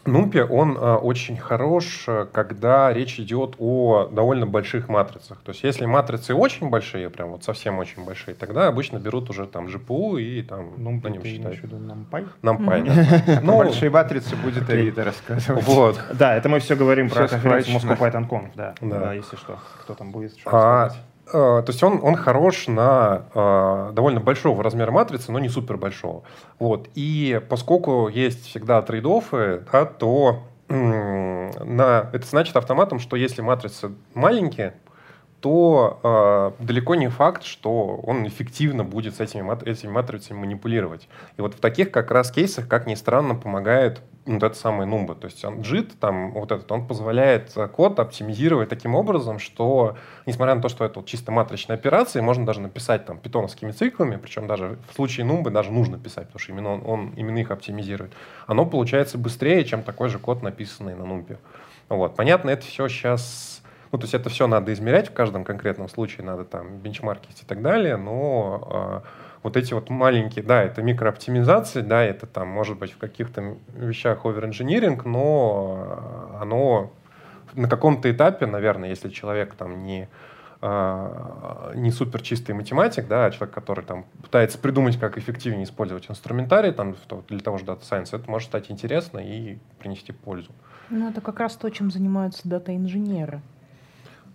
[0.05, 5.39] Нумпи, он э, очень хорош, э, когда речь идет о довольно больших матрицах.
[5.43, 9.47] То есть, если матрицы очень большие, прям вот совсем очень большие, тогда обычно берут уже
[9.47, 11.63] там GPU и там Numpy на нем считают.
[11.63, 12.27] NumPy?
[12.43, 13.41] NumPy, да.
[13.43, 15.65] Ну, большие матрицы будет Арита рассказывать.
[15.65, 15.99] Вот.
[16.13, 18.75] Да, это мы все говорим про конференцию Moscow Python Conf, да.
[18.81, 21.03] Да, если что, кто там будет, что а, рассказать.
[21.27, 25.77] Э, то есть он, он хорош на э, довольно большого размера матрицы, но не супер
[25.77, 26.23] большого.
[26.59, 26.89] Вот.
[26.95, 33.91] И поскольку есть всегда трейдофы, да, то э, на, это значит автоматом, что если матрицы
[34.13, 34.75] маленькие,
[35.45, 41.07] то э, далеко не факт, что он эффективно будет с этими, этими матрицами манипулировать.
[41.37, 45.13] И вот в таких как раз кейсах, как ни странно, помогает вот это самый Numba.
[45.13, 50.55] То есть он JIT, там, вот этот, он позволяет код оптимизировать таким образом, что, несмотря
[50.55, 54.47] на то, что это вот чисто матричная операция, можно даже написать там питоновскими циклами, причем
[54.47, 58.13] даже в случае Numba даже нужно писать, потому что именно он, он именно их оптимизирует.
[58.47, 61.37] Оно получается быстрее, чем такой же код, написанный на Numba.
[61.87, 62.15] Вот.
[62.15, 63.54] Понятно, это все сейчас
[63.95, 67.45] ну, то есть это все надо измерять в каждом конкретном случае, надо там бенчмаркить и
[67.45, 69.07] так далее, но э,
[69.41, 74.25] вот эти вот маленькие, да, это микрооптимизация, да, это там может быть в каких-то вещах
[74.25, 76.91] оверинжиниринг, но оно
[77.53, 80.09] на каком-то этапе, наверное, если человек там не
[80.61, 86.09] а, не супер чистый математик, да, а человек, который там пытается придумать, как эффективнее использовать
[86.09, 86.95] инструментарий там,
[87.29, 90.51] для того же Data Science, это может стать интересно и принести пользу.
[90.89, 93.41] Ну, это как раз то, чем занимаются дата-инженеры.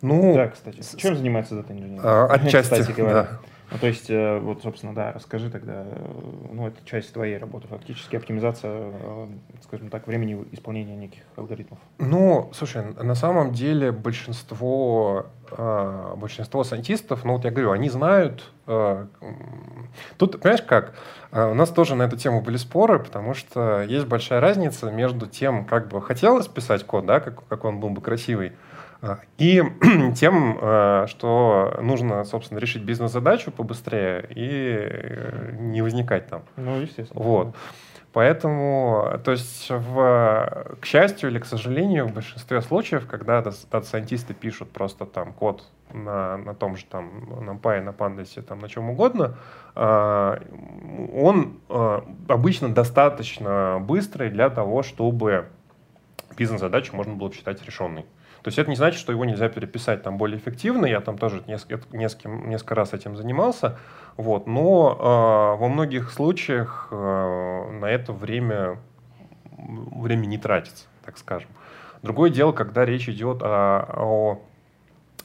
[0.03, 0.81] Ну, да, кстати.
[0.97, 2.01] Чем занимается дата-инженер?
[2.05, 3.23] А, отчасти, кстати говоря.
[3.23, 3.29] Да.
[3.73, 6.07] Ну, то есть, э, вот, собственно, да, расскажи тогда, э,
[6.53, 9.27] ну, это часть твоей работы, фактически оптимизация, э,
[9.63, 11.79] скажем так, времени исполнения неких алгоритмов.
[11.99, 15.27] Ну, слушай, на самом деле большинство,
[16.17, 18.53] большинство сантистов, ну, вот я говорю, они знают,
[20.17, 20.95] тут, понимаешь, как,
[21.33, 25.65] у нас тоже на эту тему были споры, потому что есть большая разница между тем,
[25.65, 28.53] как бы хотелось писать код, да, как, как он был бы красивый,
[29.39, 29.63] и
[30.17, 36.43] тем, э, что нужно, собственно, решить бизнес-задачу побыстрее и э, не возникать там.
[36.57, 37.23] Ну, естественно.
[37.23, 37.57] Вот.
[38.13, 44.71] Поэтому, то есть, в, к счастью или к сожалению, в большинстве случаев, когда дата-сайентисты пишут
[44.73, 48.91] просто там код на, на том же там на Py, на Pandas, там на чем
[48.91, 49.37] угодно,
[49.77, 50.39] э,
[51.15, 51.61] он
[52.29, 55.47] обычно достаточно быстрый для того, чтобы
[56.37, 58.05] бизнес-задачу можно было считать решенной.
[58.43, 60.87] То есть это не значит, что его нельзя переписать там более эффективно.
[60.87, 63.79] Я там тоже несколько, несколько, несколько раз этим занимался.
[64.17, 64.47] Вот.
[64.47, 68.79] Но э, во многих случаях э, на это время,
[69.59, 71.51] время не тратится, так скажем.
[72.03, 74.43] Другое дело, когда речь идет о, о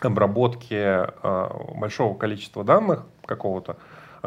[0.01, 3.77] обработке э, большого количества данных какого-то, а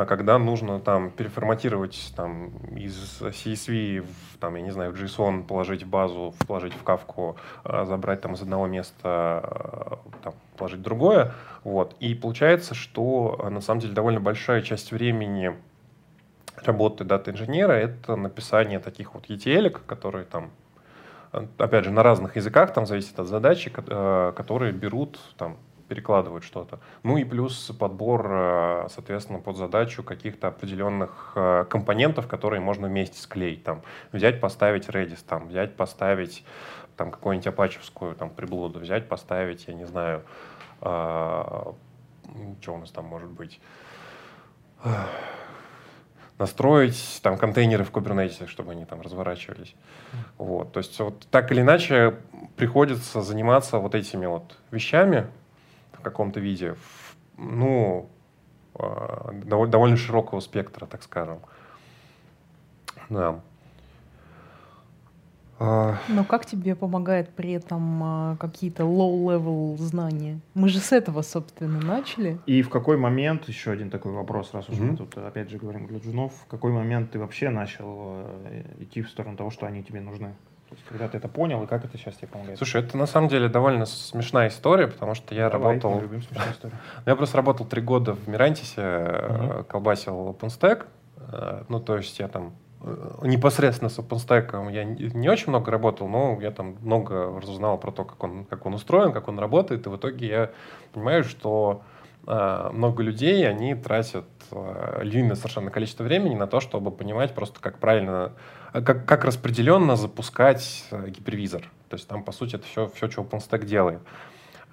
[0.07, 5.83] когда нужно там переформатировать там из CSV в, там, я не знаю, в JSON положить
[5.83, 11.33] в базу, положить в кавку, а, забрать там из одного места, а, там, положить другое.
[11.65, 11.97] Вот.
[12.01, 15.57] И получается, что на самом деле довольно большая часть времени
[16.65, 20.51] работы дата-инженера— это написание таких вот ETL, которые там
[21.59, 25.59] опять же, на разных языках, там зависит от задачи, которые берут там
[25.89, 26.79] перекладывают что-то.
[27.03, 33.21] Ну и плюс подбор, э, соответственно, под задачу каких-то определенных э, компонентов, которые можно вместе
[33.21, 33.65] склеить.
[33.65, 33.83] Там,
[34.13, 36.45] взять, поставить Redis, там, взять, поставить
[36.97, 40.23] там, какую-нибудь апачевскую там, приблуду, взять, поставить, я не знаю,
[40.83, 41.73] э,
[42.61, 43.61] что у нас там может быть,
[46.39, 49.75] настроить там контейнеры в Kubernetes, чтобы они там разворачивались.
[50.37, 52.17] Вот, то есть вот так или иначе
[52.57, 55.27] приходится заниматься вот этими вот вещами
[55.99, 56.77] в каком-то виде,
[57.37, 58.09] ну,
[58.75, 61.39] а, довольно широкого спектра, так скажем.
[63.09, 63.41] Да.
[65.61, 65.97] А.
[66.09, 70.39] Но как тебе помогает при этом а, какие-то low-level знания?
[70.55, 72.39] Мы же с этого, собственно, начали.
[72.47, 74.91] И в какой момент, еще один такой вопрос, раз уж mm-hmm.
[74.91, 77.97] мы тут опять же говорим для джунов, в какой момент ты вообще начал
[78.45, 80.35] э, идти в сторону того, что они тебе нужны?
[80.69, 82.59] То есть, когда ты это понял, и как это сейчас тебе помогает?
[82.59, 85.95] Слушай, это на самом деле довольно смешная история, потому что я Давай, работал...
[85.95, 86.75] Мы любим смешные истории.
[87.07, 89.65] Я просто работал три года в Мирантисе, uh-huh.
[89.65, 90.87] колбасил OpenStack.
[91.33, 96.09] Э, ну, то есть я там Э, непосредственно с OpenStack я не очень много работал,
[96.09, 99.87] но я там много разузнал про то, как он, как он устроен, как он работает,
[99.87, 100.51] и в итоге я
[100.93, 101.98] понимаю, что э,
[102.29, 107.79] много людей, они тратят э, львиное совершенно количество времени на то, чтобы понимать просто, как
[107.79, 108.33] правильно,
[108.73, 111.63] э, как, как распределенно запускать э, гипервизор.
[111.89, 114.01] То есть там, по сути, это все, все что OpenStack делает.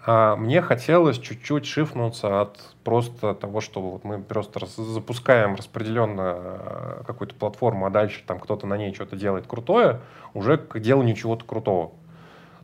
[0.07, 7.03] А мне хотелось чуть-чуть шифнуться от просто того, что вот мы просто запускаем распределенно э,
[7.07, 10.01] какую-то платформу, а дальше там кто-то на ней что-то делает крутое,
[10.33, 11.93] уже к деланию чего-то крутого.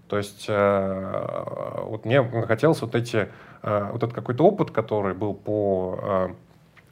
[0.07, 3.27] То есть э, вот мне хотелось вот эти, э,
[3.63, 6.31] вот этот какой-то опыт, который был по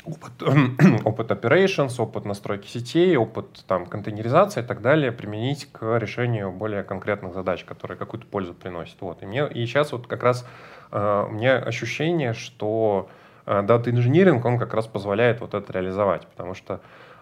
[0.05, 0.31] опыт,
[1.05, 6.83] опыт operations, опыт настройки сетей, опыт там, контейнеризации и так далее применить к решению более
[6.83, 8.97] конкретных задач, которые какую-то пользу приносят.
[9.01, 9.21] Вот.
[9.23, 10.45] И, мне, и сейчас вот как раз
[10.91, 13.09] э, у меня ощущение, что
[13.45, 16.81] э, Data Engineering, он как раз позволяет вот это реализовать, потому что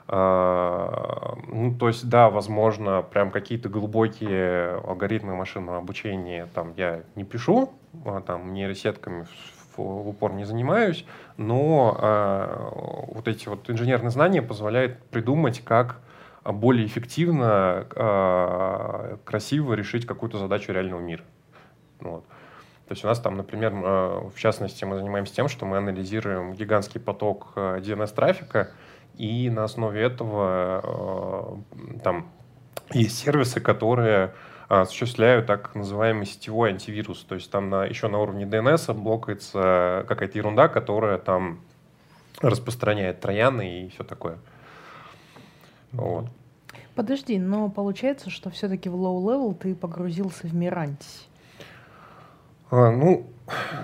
[0.10, 7.74] ну, то есть, да, возможно, прям какие-то глубокие алгоритмы машинного обучения там я не пишу,
[8.26, 9.26] там нейросетками
[9.76, 11.06] в упор не занимаюсь,
[11.38, 16.00] но э, вот эти вот инженерные знания позволяют придумать, как
[16.44, 21.24] более эффективно, э, красиво решить какую-то задачу реального мира.
[22.00, 22.26] Вот.
[22.88, 26.54] То есть у нас там, например, э, в частности, мы занимаемся тем, что мы анализируем
[26.54, 28.72] гигантский поток DNS-трафика,
[29.18, 32.32] и на основе этого э, там
[32.92, 34.32] есть сервисы, которые а,
[34.68, 37.24] осуществляю так называемый сетевой антивирус.
[37.24, 41.62] То есть там на, еще на уровне DNS блокается какая-то ерунда, которая там
[42.42, 44.38] распространяет трояны и все такое.
[45.92, 46.26] Вот.
[46.96, 51.28] Подожди, но получается, что все-таки в low-level ты погрузился в Мирантис.
[52.70, 53.28] А, ну,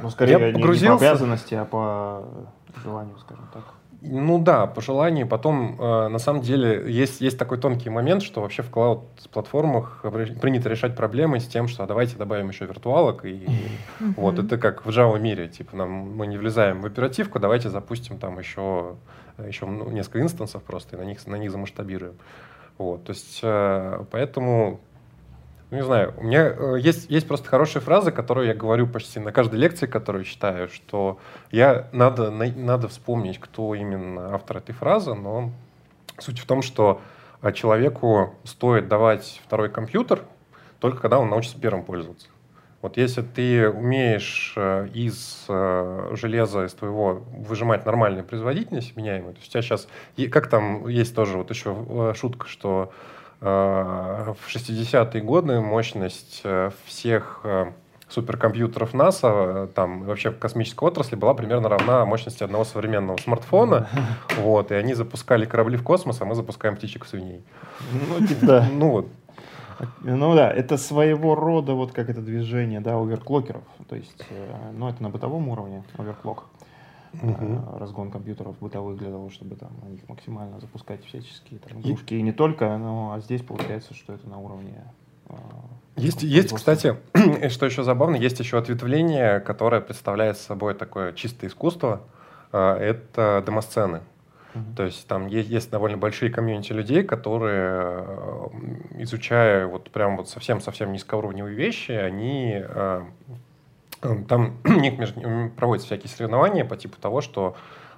[0.02, 0.86] ну, скорее я погрузился...
[0.86, 2.28] не по обязанности, а по
[2.84, 3.64] желанию, скажем так.
[4.06, 5.26] Ну да, по желанию.
[5.26, 10.04] Потом, э, на самом деле, есть, есть такой тонкий момент, что вообще в клауд-платформах
[10.42, 13.24] принято решать проблемы с тем, что а давайте добавим еще виртуалок.
[13.24, 13.48] И
[14.18, 15.48] вот это как в Java мире.
[15.48, 18.98] Типа нам, мы не влезаем в оперативку, давайте запустим там еще,
[19.38, 22.16] еще ну, несколько инстансов просто и на них, на них замасштабируем.
[22.78, 24.82] Вот, то есть, э, поэтому
[25.74, 29.20] ну, не знаю, у меня э, есть, есть просто хорошая фраза, которую я говорю почти
[29.20, 31.18] на каждой лекции, которую читаю, что
[31.50, 35.50] я надо, на, надо вспомнить, кто именно автор этой фразы, но
[36.20, 37.02] суть в том, что
[37.42, 40.22] э, человеку стоит давать второй компьютер
[40.80, 42.28] только когда он научится первым пользоваться.
[42.84, 49.50] Вот если ты умеешь э, из железа, из твоего выжимать нормальную производительность, меняемую, то есть
[49.50, 49.88] у тебя сейчас,
[50.30, 52.94] как там есть тоже вот еще шутка, что
[53.44, 57.72] в 60-е годы мощность э, всех э,
[58.08, 63.90] суперкомпьютеров НАСА, там вообще в космической отрасли была примерно равна мощности одного современного смартфона.
[64.38, 67.44] Вот, и они запускали корабли в космос, а мы запускаем птичек свиней.
[67.92, 68.68] Ну, типа, да.
[68.72, 69.08] Ну вот.
[70.02, 73.64] Ну да, это своего рода вот как это движение, да, оверклокеров.
[73.90, 74.26] То есть,
[74.74, 76.46] ну это на бытовом уровне, оверклок
[77.22, 77.78] угу.
[77.78, 82.14] разгон компьютеров бытовых для того, чтобы там на них максимально запускать всяческие там, игрушки.
[82.14, 82.20] И...
[82.20, 84.84] и не только, но а здесь получается, что это на уровне
[85.28, 85.36] а,
[85.96, 86.96] есть, есть, кстати,
[87.50, 92.02] что еще забавно, есть еще ответвление, которое представляет собой такое чистое искусство.
[92.52, 94.02] А, это демосцены.
[94.54, 94.76] Uh-huh.
[94.76, 98.06] То есть там есть, есть довольно большие комьюнити людей, которые,
[98.98, 102.64] изучая вот прям вот совсем-совсем низкоуровневые вещи, они
[104.28, 104.94] там у них
[105.56, 107.56] проводятся всякие соревнования по типу того, что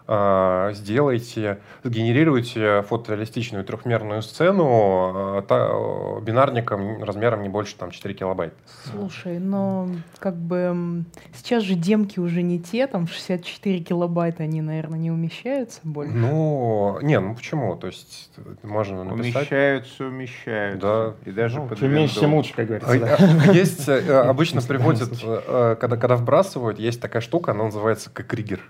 [0.08, 5.70] сделайте, сгенерируйте фотореалистичную трехмерную сцену э, та,
[6.22, 8.54] бинарником размером не больше там 4 килобайт.
[8.92, 9.90] Слушай, но
[10.20, 11.04] как бы
[11.34, 16.14] сейчас же демки уже не те, там 64 килобайта они, наверное, не умещаются больше.
[16.14, 17.76] Ну, не, ну почему?
[17.76, 18.32] То есть
[18.64, 19.36] можно написать...
[19.36, 20.82] Умещаются, умещаются.
[20.82, 21.30] Да.
[21.30, 23.18] И даже ну, Чем меньше, тем лучше, как говорится.
[23.20, 28.34] А, есть, э, обычно приводят, э, когда, когда вбрасывают, есть такая штука, она называется как
[28.34, 28.62] риггер.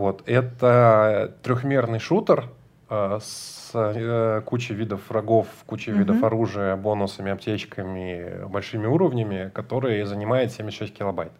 [0.00, 0.22] Вот.
[0.24, 2.48] Это трехмерный шутер,
[2.88, 5.98] э, с э, кучей видов врагов, кучей mm-hmm.
[5.98, 11.32] видов оружия, бонусами, аптечками, большими уровнями, который занимает 76 килобайт.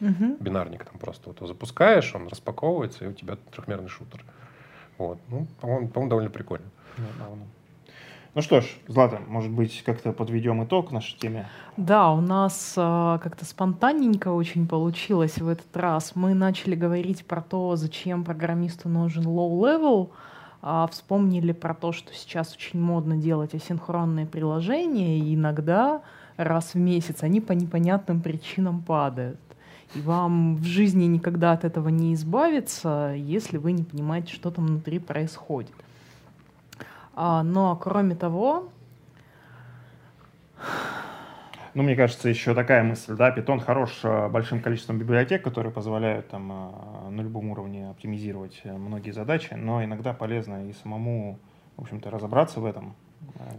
[0.00, 0.36] Mm-hmm.
[0.40, 4.24] Бинарник там просто вот запускаешь, он распаковывается, и у тебя трехмерный шутер.
[4.96, 5.18] Вот.
[5.28, 6.66] Ну, по-моему, по-моему довольно прикольно.
[6.96, 7.42] Недавно.
[8.36, 11.48] Ну что ж, Злата, может быть, как-то подведем итог нашей теме?
[11.78, 16.12] Да, у нас э, как-то спонтанненько очень получилось в этот раз.
[16.14, 20.10] Мы начали говорить про то, зачем программисту нужен low-level,
[20.60, 26.02] а вспомнили про то, что сейчас очень модно делать асинхронные приложения, и иногда
[26.36, 29.40] раз в месяц они по непонятным причинам падают.
[29.94, 34.66] И вам в жизни никогда от этого не избавиться, если вы не понимаете, что там
[34.66, 35.72] внутри происходит.
[37.16, 38.68] А, но кроме того...
[41.72, 46.28] Ну, мне кажется, еще такая мысль, да, Python хорош э, большим количеством библиотек, которые позволяют
[46.28, 51.38] там э, на любом уровне оптимизировать э, многие задачи, но иногда полезно и самому,
[51.76, 52.94] в общем-то, разобраться в этом.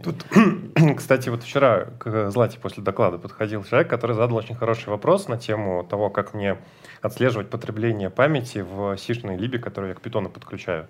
[0.02, 0.26] Тут,
[0.96, 5.38] кстати, вот вчера к Злате после доклада подходил человек, который задал очень хороший вопрос на
[5.38, 6.58] тему того, как мне
[7.02, 10.88] отслеживать потребление памяти в сишной либе, которую я к питону подключаю.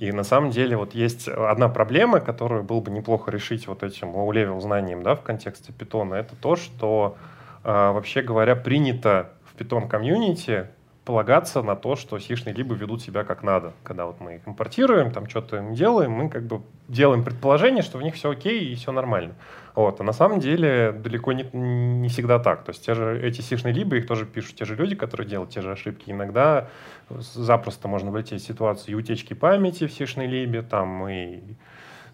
[0.00, 4.16] И на самом деле вот есть одна проблема, которую было бы неплохо решить вот этим
[4.16, 6.14] low-level знанием да, в контексте питона.
[6.14, 7.18] Это то, что,
[7.64, 10.68] э, вообще говоря, принято в Python комьюнити
[11.10, 13.72] полагаться на то, что сишные либо ведут себя как надо.
[13.82, 17.98] Когда вот мы их импортируем, там что-то им делаем, мы как бы делаем предположение, что
[17.98, 19.34] в них все окей и все нормально.
[19.74, 20.00] Вот.
[20.00, 22.62] А на самом деле далеко не, не всегда так.
[22.62, 25.50] То есть те же, эти сишные либо их тоже пишут те же люди, которые делают
[25.50, 26.12] те же ошибки.
[26.12, 26.68] Иногда
[27.08, 31.40] запросто можно войти в ситуацию и утечки памяти в сишной либе, там и,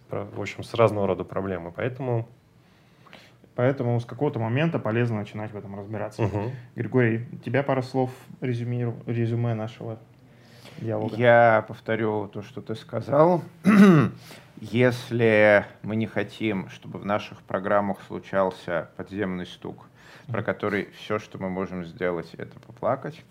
[0.08, 1.70] в общем, с разного рода проблемы.
[1.70, 2.30] Поэтому
[3.56, 6.22] Поэтому с какого-то момента полезно начинать в этом разбираться.
[6.22, 6.50] Угу.
[6.76, 8.10] Григорий, тебя пара слов
[8.42, 9.98] резюме, резюме нашего
[10.78, 11.16] диалога.
[11.16, 13.42] Я повторю то, что ты сказал.
[14.60, 19.88] Если мы не хотим, чтобы в наших программах случался подземный стук,
[20.28, 23.22] про который все, что мы можем сделать, это поплакать.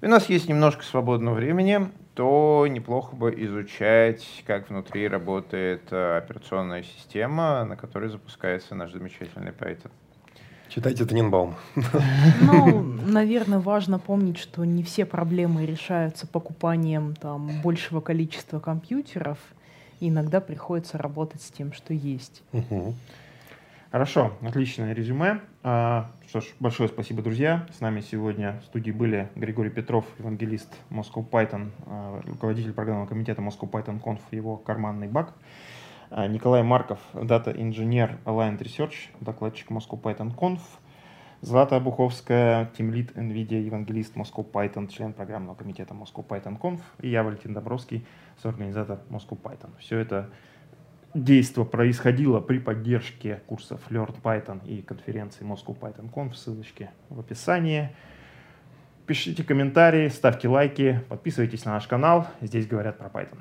[0.00, 6.18] И у нас есть немножко свободного времени, то неплохо бы изучать, как внутри работает э,
[6.18, 9.90] операционная система, на которой запускается наш замечательный Python.
[10.68, 11.54] Читайте Тененбаум.
[12.40, 19.38] Ну, наверное, важно помнить, что не все проблемы решаются покупанием там, большего количества компьютеров.
[20.00, 22.42] И иногда приходится работать с тем, что есть.
[22.52, 22.94] Угу.
[23.94, 25.40] Хорошо, отличное резюме.
[25.62, 27.64] А, что ж, большое спасибо, друзья.
[27.72, 33.40] С нами сегодня в студии были Григорий Петров, евангелист Moscow Python, а, руководитель программного комитета
[33.40, 35.32] Moscow Python Conf, его карманный баг.
[36.10, 40.58] А, Николай Марков, дата-инженер Aligned Research, докладчик Moscow Python Conf.
[41.40, 46.80] Злата Буховская, тимлит NVIDIA, евангелист Moscow Python, член программного комитета Moscow Python Conf.
[47.00, 48.04] И я, Валентин Добровский,
[48.42, 49.70] соорганизатор Moscow Python.
[49.78, 50.30] Все это
[51.14, 57.94] Действо происходило при поддержке курсов Learn Python и конференции Moscow Python Conf, ссылочки в описании.
[59.06, 62.26] Пишите комментарии, ставьте лайки, подписывайтесь на наш канал.
[62.40, 63.38] Здесь говорят про Python.